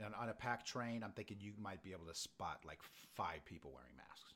on, 0.03 0.13
on 0.13 0.29
a 0.29 0.33
packed 0.33 0.67
train. 0.67 1.03
I'm 1.03 1.11
thinking 1.11 1.37
you 1.39 1.53
might 1.59 1.81
be 1.83 1.91
able 1.91 2.05
to 2.05 2.15
spot 2.15 2.59
like 2.65 2.79
five 3.15 3.43
people 3.45 3.71
wearing 3.73 3.95
masks. 3.97 4.33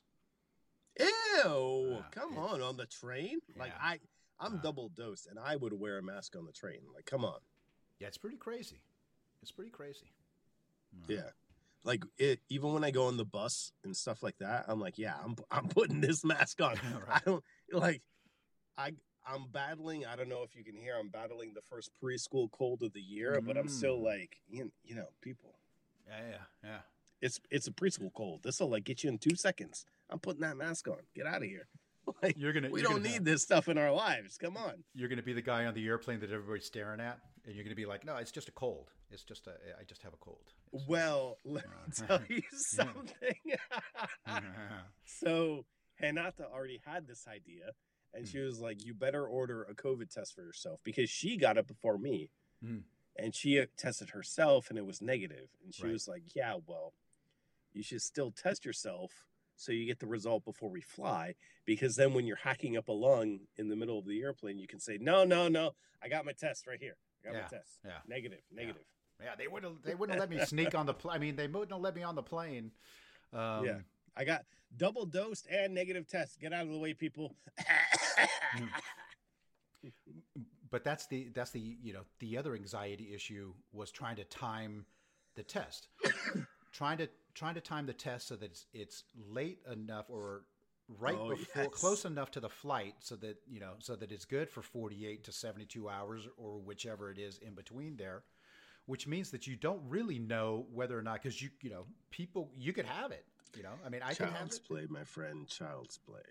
Ew! 0.99 1.89
Yeah, 1.91 2.01
come 2.11 2.37
on, 2.37 2.61
on 2.61 2.77
the 2.77 2.85
train. 2.85 3.39
Like 3.55 3.71
Yeah. 3.71 3.81
I, 3.85 3.99
I'm 4.39 4.55
Uh. 4.55 4.61
double 4.61 4.89
dosed, 4.89 5.27
and 5.27 5.39
I 5.39 5.55
would 5.55 5.73
wear 5.73 5.97
a 5.97 6.03
mask 6.03 6.35
on 6.35 6.45
the 6.45 6.51
train. 6.51 6.79
Like, 6.93 7.05
come 7.05 7.23
on. 7.25 7.39
Yeah, 7.99 8.07
it's 8.07 8.17
pretty 8.17 8.37
crazy. 8.37 8.81
It's 9.41 9.51
pretty 9.51 9.71
crazy. 9.71 10.11
Uh, 11.03 11.05
Yeah. 11.13 11.29
Like 11.83 12.03
it, 12.17 12.41
even 12.49 12.73
when 12.73 12.83
I 12.83 12.91
go 12.91 13.07
on 13.07 13.17
the 13.17 13.25
bus 13.25 13.71
and 13.83 13.95
stuff 13.95 14.21
like 14.23 14.37
that, 14.39 14.65
I'm 14.67 14.79
like, 14.79 14.97
yeah, 14.97 15.15
I'm 15.23 15.35
I'm 15.51 15.67
putting 15.67 16.01
this 16.01 16.23
mask 16.25 16.61
on. 16.61 16.77
I 17.09 17.19
don't 17.25 17.43
like, 17.71 18.01
I 18.77 18.93
I'm 19.25 19.47
battling. 19.51 20.05
I 20.05 20.15
don't 20.15 20.29
know 20.29 20.43
if 20.43 20.55
you 20.55 20.63
can 20.63 20.75
hear. 20.75 20.95
I'm 20.97 21.09
battling 21.09 21.53
the 21.53 21.61
first 21.61 21.91
preschool 22.01 22.49
cold 22.51 22.81
of 22.81 22.93
the 22.93 23.01
year, 23.01 23.39
but 23.41 23.57
I'm 23.57 23.67
still 23.67 23.97
Mm. 23.99 24.03
like, 24.05 24.37
you, 24.49 24.71
you 24.85 24.95
know, 24.95 25.09
people. 25.21 25.56
Yeah, 26.07 26.21
yeah, 26.29 26.37
yeah. 26.63 26.77
It's 27.21 27.39
it's 27.51 27.67
a 27.67 27.71
preschool 27.71 28.13
cold. 28.13 28.41
This 28.43 28.59
will 28.59 28.69
like 28.69 28.83
get 28.83 29.03
you 29.03 29.09
in 29.09 29.17
two 29.17 29.35
seconds. 29.35 29.85
I'm 30.09 30.19
putting 30.19 30.41
that 30.41 30.55
mask 30.57 30.87
on. 30.87 30.97
Get 31.15 31.25
out 31.27 31.37
of 31.37 31.43
here. 31.49 31.67
Like 32.23 32.35
You're 32.37 32.53
gonna. 32.53 32.69
we 32.69 32.79
you're 32.79 32.89
don't 32.89 33.03
gonna, 33.03 33.09
need 33.15 33.25
this 33.25 33.43
stuff 33.43 33.67
in 33.67 33.77
our 33.77 33.91
lives. 33.91 34.37
Come 34.37 34.55
on. 34.55 34.75
You're 34.95 35.09
gonna 35.09 35.21
be 35.21 35.33
the 35.33 35.41
guy 35.41 35.65
on 35.65 35.73
the 35.73 35.85
airplane 35.85 36.21
that 36.21 36.31
everybody's 36.31 36.63
staring 36.65 37.01
at, 37.01 37.19
and 37.45 37.53
you're 37.53 37.65
gonna 37.65 37.75
be 37.75 37.85
like, 37.85 38.05
"No, 38.05 38.15
it's 38.15 38.31
just 38.31 38.47
a 38.47 38.53
cold. 38.53 38.91
It's 39.11 39.23
just 39.23 39.45
a. 39.47 39.51
I 39.77 39.83
just 39.83 40.03
have 40.03 40.13
a 40.13 40.17
cold." 40.17 40.53
It's- 40.71 40.87
Well, 40.87 41.37
let 41.43 41.65
me 41.65 41.71
Yeah. 41.99 42.07
tell 42.07 42.21
you 42.29 42.41
something. 42.53 43.57
so 45.05 45.65
Hanata 46.01 46.49
already 46.49 46.79
had 46.85 47.07
this 47.07 47.25
idea, 47.27 47.71
and 48.13 48.25
Hmm. 48.25 48.31
she 48.31 48.39
was 48.39 48.59
like, 48.61 48.85
"You 48.85 48.93
better 48.93 49.25
order 49.27 49.63
a 49.63 49.73
COVID 49.75 50.09
test 50.09 50.33
for 50.33 50.43
yourself 50.43 50.79
because 50.83 51.09
she 51.09 51.35
got 51.37 51.57
it 51.57 51.67
before 51.67 51.97
me, 51.97 52.29
Mm. 52.63 52.83
And 53.17 53.33
she 53.35 53.59
uh, 53.59 53.65
tested 53.77 54.09
herself 54.11 54.69
and 54.69 54.77
it 54.77 54.85
was 54.85 55.01
negative, 55.01 55.49
and 55.63 55.73
she 55.73 55.83
Right. 55.83 55.93
was 55.93 56.07
like, 56.07 56.23
"Yeah, 56.35 56.55
well, 56.65 56.93
you 57.73 57.83
should 57.83 58.01
still 58.01 58.31
test 58.31 58.65
yourself." 58.65 59.25
So 59.55 59.71
you 59.71 59.85
get 59.87 59.99
the 59.99 60.05
result 60.07 60.45
before 60.45 60.69
we 60.69 60.81
fly, 60.81 61.33
because 61.65 61.95
then 61.95 62.13
when 62.13 62.27
you're 62.27 62.35
hacking 62.37 62.77
up 62.77 62.89
a 62.89 62.91
lung 62.91 63.47
in 63.57 63.69
the 63.69 63.75
middle 63.75 63.97
of 63.97 64.05
the 64.05 64.21
airplane, 64.21 64.59
you 64.59 64.67
can 64.67 64.79
say, 64.79 64.97
"No, 64.99 65.23
no, 65.23 65.47
no, 65.47 65.73
I 66.01 66.09
got 66.09 66.25
my 66.25 66.33
test 66.33 66.67
right 66.67 66.79
here. 66.79 66.95
I 67.23 67.27
got 67.27 67.33
Yeah, 67.35 67.41
my 67.41 67.47
test. 67.47 67.79
yeah. 67.83 67.99
Negative, 68.07 68.41
negative." 68.51 68.85
Yeah, 69.19 69.33
they 69.35 69.47
wouldn't. 69.47 69.81
They 69.83 69.95
wouldn't 69.95 70.19
let 70.19 70.29
me 70.29 70.39
sneak 70.45 70.75
on 70.75 70.85
the 70.85 70.93
plane. 70.93 71.15
I 71.15 71.17
mean, 71.19 71.35
they 71.35 71.47
wouldn't 71.47 71.71
have 71.71 71.81
let 71.81 71.95
me 71.95 72.03
on 72.03 72.13
the 72.13 72.21
plane. 72.23 72.71
Um, 73.33 73.65
Yeah. 73.65 73.81
I 74.15 74.23
got 74.25 74.45
double 74.75 75.05
dosed 75.07 75.47
and 75.47 75.73
negative 75.73 76.07
test. 76.07 76.39
Get 76.39 76.53
out 76.53 76.65
of 76.67 76.71
the 76.71 76.77
way, 76.77 76.93
people. 76.93 77.35
But 80.69 80.83
that's 80.83 81.07
the 81.07 81.29
that's 81.33 81.51
the 81.51 81.59
you 81.59 81.93
know 81.93 82.01
the 82.19 82.37
other 82.37 82.55
anxiety 82.55 83.13
issue 83.13 83.53
was 83.71 83.91
trying 83.91 84.17
to 84.17 84.23
time 84.25 84.85
the 85.35 85.43
test, 85.43 85.87
trying 86.71 86.97
to 86.97 87.09
trying 87.33 87.55
to 87.55 87.61
time 87.61 87.85
the 87.85 87.93
test 87.93 88.27
so 88.27 88.35
that 88.35 88.45
it's, 88.45 88.65
it's 88.73 89.03
late 89.29 89.59
enough 89.71 90.05
or 90.09 90.43
right 90.99 91.17
Oh, 91.19 91.29
before 91.29 91.63
yes. 91.63 91.73
close 91.73 92.05
enough 92.05 92.31
to 92.31 92.39
the 92.39 92.49
flight 92.49 92.95
so 92.99 93.15
that 93.17 93.37
you 93.47 93.59
know 93.59 93.73
so 93.79 93.95
that 93.95 94.11
it's 94.11 94.25
good 94.25 94.49
for 94.49 94.61
48 94.61 95.23
to 95.25 95.31
72 95.31 95.89
hours 95.89 96.27
or 96.37 96.59
whichever 96.59 97.11
it 97.11 97.19
is 97.19 97.37
in 97.39 97.53
between 97.55 97.97
there 97.97 98.23
which 98.85 99.05
means 99.05 99.31
that 99.31 99.45
you 99.45 99.57
don't 99.57 99.81
really 99.89 100.17
know 100.17 100.65
whether 100.73 100.97
or 100.97 101.01
not 101.01 101.21
because 101.21 101.41
you 101.41 101.49
you 101.61 101.69
know 101.69 101.83
people 102.09 102.49
you 102.57 102.71
could 102.71 102.85
have 102.85 103.11
it 103.11 103.25
you 103.55 103.63
know 103.63 103.73
i 103.85 103.89
mean 103.89 104.01
i 104.01 104.13
can 104.13 104.27
have 104.27 104.35
Child's 104.37 104.57
it 104.57 104.67
play, 104.67 104.85
my 104.89 105.03
friend. 105.03 105.47
Child's 105.47 105.97
play. 105.97 106.21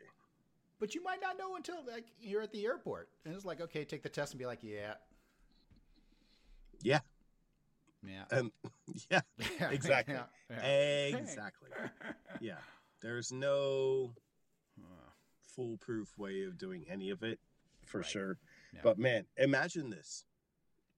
But 0.79 0.95
you 0.95 1.03
might 1.03 1.21
not 1.21 1.39
know 1.39 1.57
until 1.57 1.85
like 1.87 2.07
you're 2.21 2.43
at 2.43 2.53
the 2.53 2.65
airport 2.67 3.09
and 3.25 3.35
it's 3.35 3.45
like 3.45 3.61
okay 3.61 3.85
take 3.85 4.03
the 4.03 4.09
test 4.09 4.33
and 4.33 4.39
be 4.39 4.47
like 4.47 4.59
yeah 4.63 4.95
Yeah. 6.83 7.01
yeah 8.03 8.25
And 8.31 8.51
yeah, 9.11 9.21
exactly. 9.71 10.15
Yeah, 10.15 10.25
yeah. 10.51 11.17
exactly. 11.17 11.71
Yeah. 12.41 12.59
There's 13.03 13.33
no 13.33 14.15
foolproof 15.55 16.09
way 16.19 16.43
of 16.43 16.59
doing 16.59 16.85
any 16.91 17.11
of 17.11 17.23
it 17.23 17.39
for 17.87 17.99
Right. 17.99 18.07
sure. 18.07 18.39
Yeah. 18.75 18.81
But 18.83 18.99
man, 18.99 19.27
imagine 19.39 19.91
this. 19.91 20.25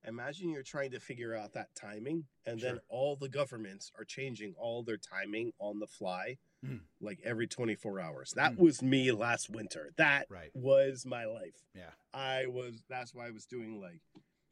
Imagine 0.06 0.50
you're 0.50 0.62
trying 0.62 0.90
to 0.92 1.00
figure 1.00 1.34
out 1.34 1.52
that 1.54 1.74
timing, 1.74 2.24
and 2.46 2.58
then 2.60 2.78
all 2.88 3.16
the 3.16 3.28
governments 3.28 3.92
are 3.98 4.04
changing 4.04 4.54
all 4.58 4.82
their 4.82 4.96
timing 4.96 5.52
on 5.58 5.78
the 5.80 5.86
fly, 5.86 6.38
Mm. 6.64 6.80
like 7.00 7.20
every 7.24 7.46
24 7.46 8.00
hours. 8.00 8.32
That 8.34 8.54
Mm. 8.54 8.58
was 8.58 8.82
me 8.82 9.12
last 9.12 9.48
winter. 9.48 9.92
That 9.96 10.26
Right. 10.28 10.50
was 10.54 11.06
my 11.06 11.24
life. 11.24 11.54
yeah 11.74 11.90
I 12.12 12.46
was, 12.46 12.82
that's 12.88 13.14
why 13.14 13.28
I 13.28 13.30
was 13.30 13.46
doing 13.46 13.80
like, 13.80 14.00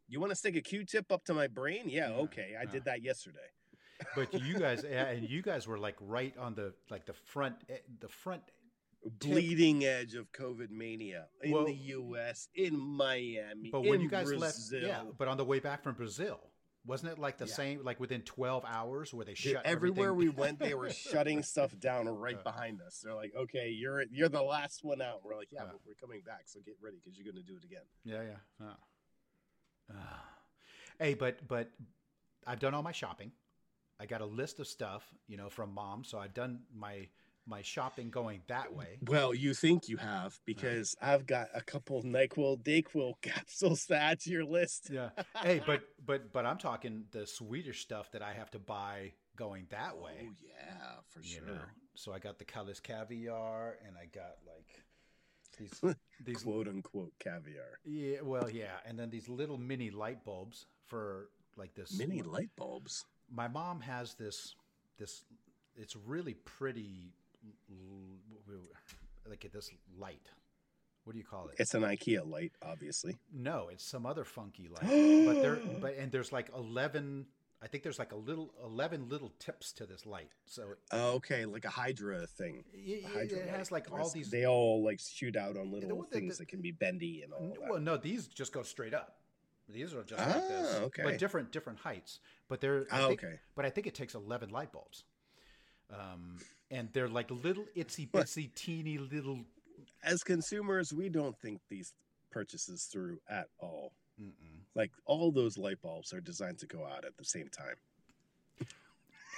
you 0.08 0.20
want 0.20 0.30
to 0.30 0.36
stick 0.36 0.54
a 0.54 0.60
Q 0.60 0.84
tip 0.84 1.10
up 1.10 1.24
to 1.24 1.34
my 1.34 1.48
brain? 1.48 1.88
Yeah, 1.88 2.10
Yeah, 2.10 2.16
okay. 2.18 2.54
I 2.56 2.62
yeah. 2.62 2.70
did 2.70 2.84
that 2.84 3.02
yesterday. 3.02 3.50
but 4.14 4.32
you 4.34 4.58
guys 4.58 4.84
yeah, 4.88 5.06
and 5.08 5.28
you 5.28 5.42
guys 5.42 5.66
were 5.66 5.78
like 5.78 5.96
right 6.00 6.36
on 6.38 6.54
the 6.54 6.74
like 6.90 7.06
the 7.06 7.12
front 7.14 7.56
eh, 7.68 7.78
the 8.00 8.08
front 8.08 8.42
bleeding 9.04 9.84
edge 9.84 10.14
of 10.14 10.30
COVID 10.32 10.70
mania 10.70 11.26
in 11.42 11.50
Well- 11.52 11.64
the 11.66 11.74
U.S., 11.74 12.48
in 12.54 12.76
Miami, 12.78 13.70
But 13.70 13.82
when 13.82 14.00
you 14.00 14.08
guys 14.08 14.26
Brazil. 14.26 14.40
left, 14.40 14.58
yeah. 14.72 15.04
But 15.16 15.28
on 15.28 15.36
the 15.36 15.44
way 15.44 15.60
back 15.60 15.82
from 15.82 15.94
Brazil, 15.94 16.40
wasn't 16.86 17.12
it 17.12 17.18
like 17.18 17.38
the 17.38 17.46
Yeah. 17.46 17.52
same? 17.54 17.84
Like 17.84 17.98
within 18.00 18.22
twelve 18.22 18.64
hours, 18.66 19.12
where 19.12 19.24
they 19.24 19.34
Dude, 19.34 19.52
shut 19.54 19.66
everywhere 19.66 20.14
we 20.14 20.28
went, 20.28 20.58
they 20.58 20.74
were 20.74 20.90
shutting 20.90 21.42
stuff 21.42 21.78
down 21.78 22.06
right 22.18 22.36
Yeah. 22.36 22.42
behind 22.42 22.80
us. 22.80 23.00
They're 23.00 23.14
like, 23.14 23.34
"Okay, 23.34 23.70
you're 23.70 24.02
you're 24.10 24.28
the 24.28 24.42
last 24.42 24.84
one 24.84 25.02
out." 25.02 25.24
We're 25.24 25.36
like, 25.36 25.50
"Yeah, 25.50 25.64
but 25.64 25.80
we're 25.86 25.94
coming 25.94 26.20
back, 26.22 26.42
so 26.46 26.60
get 26.60 26.76
ready 26.80 26.96
because 27.02 27.18
you're 27.18 27.30
going 27.30 27.42
to 27.44 27.50
do 27.52 27.56
it 27.56 27.64
again." 27.64 27.84
Yeah, 28.04 28.22
yeah. 28.22 28.36
Ah. 28.62 28.76
Ah. 29.92 30.24
Hey, 30.98 31.14
but 31.14 31.46
but 31.46 31.70
I've 32.46 32.58
done 32.60 32.74
all 32.74 32.82
my 32.82 32.92
shopping. 32.92 33.32
I 33.98 34.06
got 34.06 34.20
a 34.20 34.26
list 34.26 34.60
of 34.60 34.66
stuff, 34.66 35.02
you 35.26 35.36
know, 35.36 35.48
from 35.48 35.72
mom. 35.72 36.04
So 36.04 36.18
I've 36.18 36.34
done 36.34 36.60
my 36.74 37.08
my 37.46 37.62
shopping 37.62 38.10
going 38.10 38.42
that 38.48 38.74
way. 38.74 38.98
Well, 39.06 39.34
you 39.34 39.54
think 39.54 39.88
you 39.88 39.96
have 39.98 40.38
because 40.44 40.96
I've 41.00 41.26
got 41.26 41.48
a 41.54 41.60
couple 41.60 42.02
Nyquil, 42.02 42.62
Dayquil 42.62 43.14
capsules 43.22 43.86
to 43.86 43.96
add 43.96 44.20
to 44.20 44.30
your 44.30 44.44
list. 44.44 44.90
Yeah. 44.90 45.10
hey, 45.42 45.62
but 45.66 45.82
but 46.06 46.32
but 46.32 46.46
I'm 46.46 46.58
talking 46.58 47.04
the 47.12 47.26
Swedish 47.26 47.82
stuff 47.82 48.10
that 48.12 48.22
I 48.22 48.32
have 48.32 48.50
to 48.52 48.58
buy 48.58 49.12
going 49.36 49.66
that 49.70 49.94
oh, 49.98 50.04
way. 50.04 50.28
Oh 50.28 50.32
yeah, 50.42 50.86
for 51.10 51.20
you 51.20 51.36
sure. 51.36 51.46
know. 51.46 51.60
So 51.94 52.12
I 52.12 52.18
got 52.18 52.38
the 52.38 52.44
Kalles 52.44 52.80
Kaviar, 52.80 53.72
and 53.86 53.96
I 53.96 54.06
got 54.12 54.36
like 54.46 54.84
these 55.58 55.94
these 56.24 56.42
Quote 56.42 56.68
unquote 56.68 57.12
caviar. 57.18 57.78
yeah, 57.84 58.20
well, 58.22 58.50
yeah, 58.50 58.78
and 58.84 58.98
then 58.98 59.10
these 59.10 59.28
little 59.28 59.58
mini 59.58 59.90
light 59.90 60.24
bulbs 60.24 60.66
for 60.86 61.28
like 61.56 61.74
this 61.74 61.98
Mini 61.98 62.22
light 62.22 62.50
bulbs. 62.56 63.04
My 63.30 63.48
mom 63.48 63.80
has 63.80 64.14
this 64.14 64.54
this. 64.98 65.24
It's 65.78 65.94
really 65.94 66.34
pretty, 66.34 67.12
like 69.28 69.46
this 69.52 69.70
light. 69.98 70.28
What 71.04 71.12
do 71.12 71.18
you 71.18 71.24
call 71.24 71.48
it? 71.48 71.56
It's 71.58 71.74
an 71.74 71.82
IKEA 71.82 72.28
light, 72.28 72.52
obviously. 72.62 73.16
no, 73.32 73.68
it's 73.72 73.84
some 73.84 74.06
other 74.06 74.24
funky 74.24 74.68
light. 74.68 74.82
but 75.26 75.40
there, 75.42 75.58
but 75.80 75.96
and 75.96 76.10
there's 76.10 76.32
like 76.32 76.50
eleven. 76.56 77.26
I 77.62 77.68
think 77.68 77.82
there's 77.84 77.98
like 77.98 78.12
a 78.12 78.16
little 78.16 78.52
eleven 78.62 79.08
little 79.08 79.32
tips 79.38 79.72
to 79.74 79.86
this 79.86 80.04
light. 80.04 80.30
So 80.46 80.64
Oh, 80.92 81.12
okay, 81.14 81.44
like 81.46 81.64
a 81.64 81.70
Hydra 81.70 82.26
thing. 82.26 82.64
it, 82.74 83.04
A 83.04 83.08
Hydra 83.08 83.38
it 83.38 83.48
has 83.48 83.70
like 83.72 83.90
all 83.92 84.10
these. 84.10 84.30
They 84.30 84.46
all 84.46 84.84
like 84.84 85.00
shoot 85.00 85.36
out 85.36 85.56
on 85.56 85.70
little 85.72 85.96
one 85.96 86.06
that- 86.10 86.14
things 86.18 86.36
the- 86.38 86.42
that 86.42 86.48
can 86.48 86.60
be 86.60 86.70
bendy 86.72 87.22
and 87.22 87.32
all 87.32 87.48
that. 87.60 87.70
Well, 87.70 87.80
no, 87.80 87.96
these 87.96 88.26
just 88.26 88.52
go 88.52 88.62
straight 88.62 88.94
up. 88.94 89.16
These 89.68 89.94
are 89.94 90.04
just 90.04 90.20
like 90.20 90.48
this, 90.48 90.74
Ah, 90.76 90.82
okay. 90.84 91.02
but 91.02 91.18
different 91.18 91.50
different 91.50 91.78
heights. 91.80 92.20
But 92.48 92.60
they're 92.60 92.86
Ah, 92.90 93.08
think- 93.08 93.24
okay. 93.24 93.40
But 93.56 93.64
I 93.64 93.70
think 93.70 93.86
it 93.86 93.94
takes 93.94 94.14
eleven 94.14 94.50
light 94.50 94.70
bulbs, 94.72 95.04
um, 95.90 96.38
and 96.70 96.88
they're 96.92 97.08
like 97.08 97.30
little 97.30 97.64
itsy 97.76 98.08
bitsy 98.10 98.52
teeny 98.54 98.98
little. 98.98 99.40
As 100.02 100.22
consumers, 100.22 100.92
we 100.92 101.08
don't 101.08 101.36
think 101.38 101.60
these 101.68 101.92
purchases 102.30 102.84
through 102.84 103.18
at 103.28 103.48
all. 103.58 103.92
Mm-mm. 104.20 104.60
Like 104.74 104.92
all 105.04 105.30
those 105.32 105.58
light 105.58 105.80
bulbs 105.82 106.12
are 106.12 106.20
designed 106.20 106.58
to 106.58 106.66
go 106.66 106.84
out 106.84 107.04
at 107.04 107.16
the 107.16 107.24
same 107.24 107.48
time. 107.48 107.76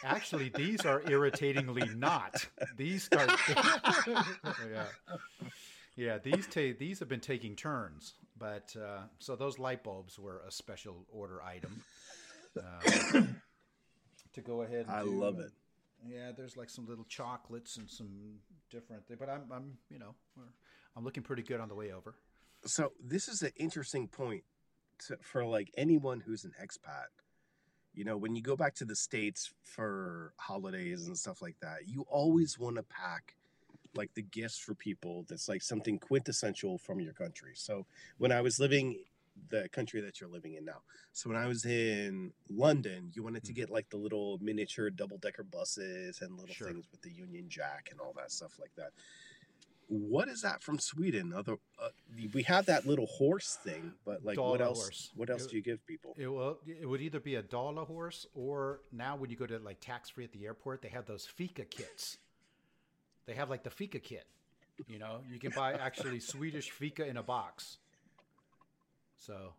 Actually, 0.04 0.50
these 0.54 0.84
are 0.86 1.02
irritatingly 1.10 1.88
not. 1.96 2.46
These 2.76 3.04
start. 3.04 3.30
yeah, 4.06 4.84
yeah. 5.96 6.18
These 6.18 6.46
ta- 6.46 6.76
these 6.78 7.00
have 7.00 7.08
been 7.08 7.20
taking 7.20 7.56
turns, 7.56 8.14
but 8.38 8.74
uh, 8.76 9.02
so 9.18 9.34
those 9.34 9.58
light 9.58 9.82
bulbs 9.82 10.16
were 10.18 10.42
a 10.46 10.52
special 10.52 11.04
order 11.12 11.42
item. 11.42 11.82
Uh, 12.56 13.22
to 14.34 14.40
go 14.40 14.62
ahead. 14.62 14.86
And 14.88 14.90
I 14.90 15.02
do, 15.02 15.10
love 15.10 15.38
it. 15.40 15.50
Yeah, 16.06 16.32
there's 16.36 16.56
like 16.56 16.70
some 16.70 16.86
little 16.86 17.04
chocolates 17.04 17.76
and 17.76 17.88
some 17.88 18.08
different. 18.70 19.02
But 19.18 19.28
I'm, 19.28 19.42
I'm, 19.52 19.78
you 19.90 19.98
know, 19.98 20.14
I'm 20.96 21.04
looking 21.04 21.22
pretty 21.22 21.42
good 21.42 21.60
on 21.60 21.68
the 21.68 21.74
way 21.74 21.92
over. 21.92 22.14
So 22.64 22.92
this 23.02 23.28
is 23.28 23.42
an 23.42 23.52
interesting 23.56 24.08
point 24.08 24.44
to, 25.06 25.16
for 25.20 25.44
like 25.44 25.70
anyone 25.76 26.20
who's 26.20 26.44
an 26.44 26.52
expat. 26.62 27.06
You 27.94 28.04
know, 28.04 28.16
when 28.16 28.36
you 28.36 28.42
go 28.42 28.56
back 28.56 28.74
to 28.76 28.84
the 28.84 28.94
states 28.94 29.52
for 29.62 30.32
holidays 30.36 31.06
and 31.06 31.18
stuff 31.18 31.42
like 31.42 31.56
that, 31.62 31.88
you 31.88 32.06
always 32.08 32.58
want 32.58 32.76
to 32.76 32.82
pack 32.84 33.34
like 33.94 34.12
the 34.14 34.22
gifts 34.22 34.58
for 34.58 34.74
people 34.74 35.24
that's 35.28 35.48
like 35.48 35.62
something 35.62 35.98
quintessential 35.98 36.78
from 36.78 37.00
your 37.00 37.12
country. 37.12 37.52
So 37.54 37.86
when 38.18 38.30
I 38.30 38.40
was 38.40 38.60
living 38.60 39.02
the 39.50 39.68
country 39.70 40.00
that 40.00 40.20
you're 40.20 40.28
living 40.30 40.54
in 40.54 40.64
now. 40.64 40.82
So 41.12 41.28
when 41.30 41.38
I 41.38 41.46
was 41.46 41.64
in 41.64 42.32
London, 42.50 43.10
you 43.14 43.22
wanted 43.22 43.44
to 43.44 43.52
get 43.52 43.70
like 43.70 43.88
the 43.90 43.96
little 43.96 44.38
miniature 44.42 44.90
double 44.90 45.18
decker 45.18 45.42
buses 45.44 46.20
and 46.22 46.32
little 46.38 46.54
Sure. 46.54 46.68
things 46.68 46.86
with 46.90 47.02
the 47.02 47.10
Union 47.10 47.48
Jack 47.48 47.88
and 47.90 48.00
all 48.00 48.12
that 48.16 48.30
stuff 48.32 48.58
like 48.60 48.74
that. 48.76 48.90
What 49.90 50.28
is 50.28 50.42
that 50.42 50.62
from 50.62 50.78
Sweden? 50.78 51.32
Other 51.32 51.54
uh, 51.82 51.88
we 52.34 52.42
have 52.42 52.66
that 52.66 52.86
little 52.86 53.06
horse 53.06 53.56
thing, 53.64 53.94
but 54.04 54.22
like 54.22 54.36
what 54.38 54.60
else? 54.60 54.82
horse. 54.82 55.10
What 55.14 55.30
else 55.30 55.44
It- 55.46 55.50
do 55.50 55.56
you 55.56 55.62
give 55.62 55.86
people? 55.86 56.14
It 56.18 56.26
will. 56.28 56.58
It 56.66 56.84
would 56.86 57.00
either 57.00 57.20
be 57.20 57.36
a 57.36 57.42
Dala 57.42 57.86
horse 57.86 58.26
or 58.34 58.80
now 58.92 59.16
when 59.16 59.30
you 59.30 59.36
go 59.36 59.46
to 59.46 59.58
like 59.58 59.80
tax 59.80 60.10
free 60.10 60.24
at 60.24 60.32
the 60.32 60.44
airport, 60.44 60.82
they 60.82 60.88
have 60.90 61.06
those 61.06 61.24
fika 61.26 61.64
kits. 61.64 62.18
They 63.24 63.32
have 63.34 63.48
like 63.48 63.62
the 63.62 63.70
fika 63.70 63.98
kit. 63.98 64.26
You 64.86 64.98
know, 64.98 65.20
you 65.28 65.38
can 65.40 65.50
buy 65.52 65.72
actually 65.72 66.20
Swedish 66.20 66.70
fika 66.70 67.06
in 67.06 67.16
a 67.16 67.22
box. 67.22 67.78
So 69.18 69.52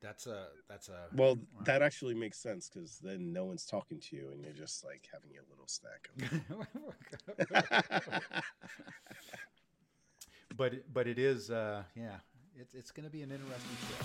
that's 0.00 0.26
a 0.26 0.46
that's 0.68 0.88
a 0.88 1.08
Well, 1.14 1.38
that 1.64 1.82
actually 1.82 2.14
makes 2.14 2.38
sense 2.38 2.70
because 2.72 2.98
then 2.98 3.32
no 3.32 3.44
one's 3.44 3.66
talking 3.66 4.00
to 4.00 4.16
you 4.16 4.30
and 4.32 4.42
you're 4.42 4.52
just 4.52 4.84
like 4.84 5.08
having 5.12 5.30
your 5.32 5.44
little 5.50 5.66
snack. 5.66 6.10
but 10.56 10.92
but 10.92 11.06
it 11.06 11.18
is 11.18 11.50
uh 11.50 11.82
yeah 11.96 12.18
it's 12.56 12.74
it's 12.74 12.90
going 12.92 13.04
to 13.04 13.10
be 13.10 13.22
an 13.22 13.32
interesting 13.32 13.76
trip. 13.86 13.98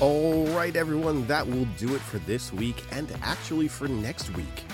All 0.00 0.29
right, 0.60 0.76
everyone, 0.76 1.26
that 1.26 1.46
will 1.46 1.64
do 1.78 1.94
it 1.94 2.02
for 2.02 2.18
this 2.18 2.52
week 2.52 2.84
and 2.92 3.10
actually 3.22 3.66
for 3.66 3.88
next 3.88 4.28
week. 4.36 4.64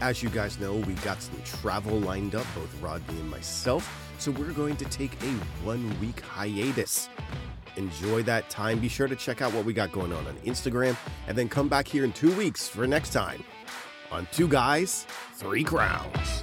As 0.00 0.20
you 0.20 0.28
guys 0.28 0.58
know, 0.58 0.74
we 0.74 0.94
got 0.94 1.22
some 1.22 1.40
travel 1.44 2.00
lined 2.00 2.34
up, 2.34 2.44
both 2.56 2.82
Rodney 2.82 3.20
and 3.20 3.30
myself, 3.30 3.88
so 4.18 4.32
we're 4.32 4.50
going 4.50 4.74
to 4.74 4.84
take 4.86 5.12
a 5.22 5.28
one 5.62 5.88
week 6.00 6.18
hiatus. 6.20 7.08
Enjoy 7.76 8.24
that 8.24 8.50
time. 8.50 8.80
Be 8.80 8.88
sure 8.88 9.06
to 9.06 9.14
check 9.14 9.40
out 9.40 9.52
what 9.52 9.64
we 9.64 9.72
got 9.72 9.92
going 9.92 10.12
on 10.12 10.26
on 10.26 10.34
Instagram, 10.38 10.96
and 11.28 11.38
then 11.38 11.48
come 11.48 11.68
back 11.68 11.86
here 11.86 12.02
in 12.02 12.12
two 12.12 12.34
weeks 12.34 12.66
for 12.66 12.84
next 12.84 13.10
time 13.10 13.44
on 14.10 14.26
Two 14.32 14.48
Guys, 14.48 15.06
Three 15.34 15.62
Crowns. 15.62 16.42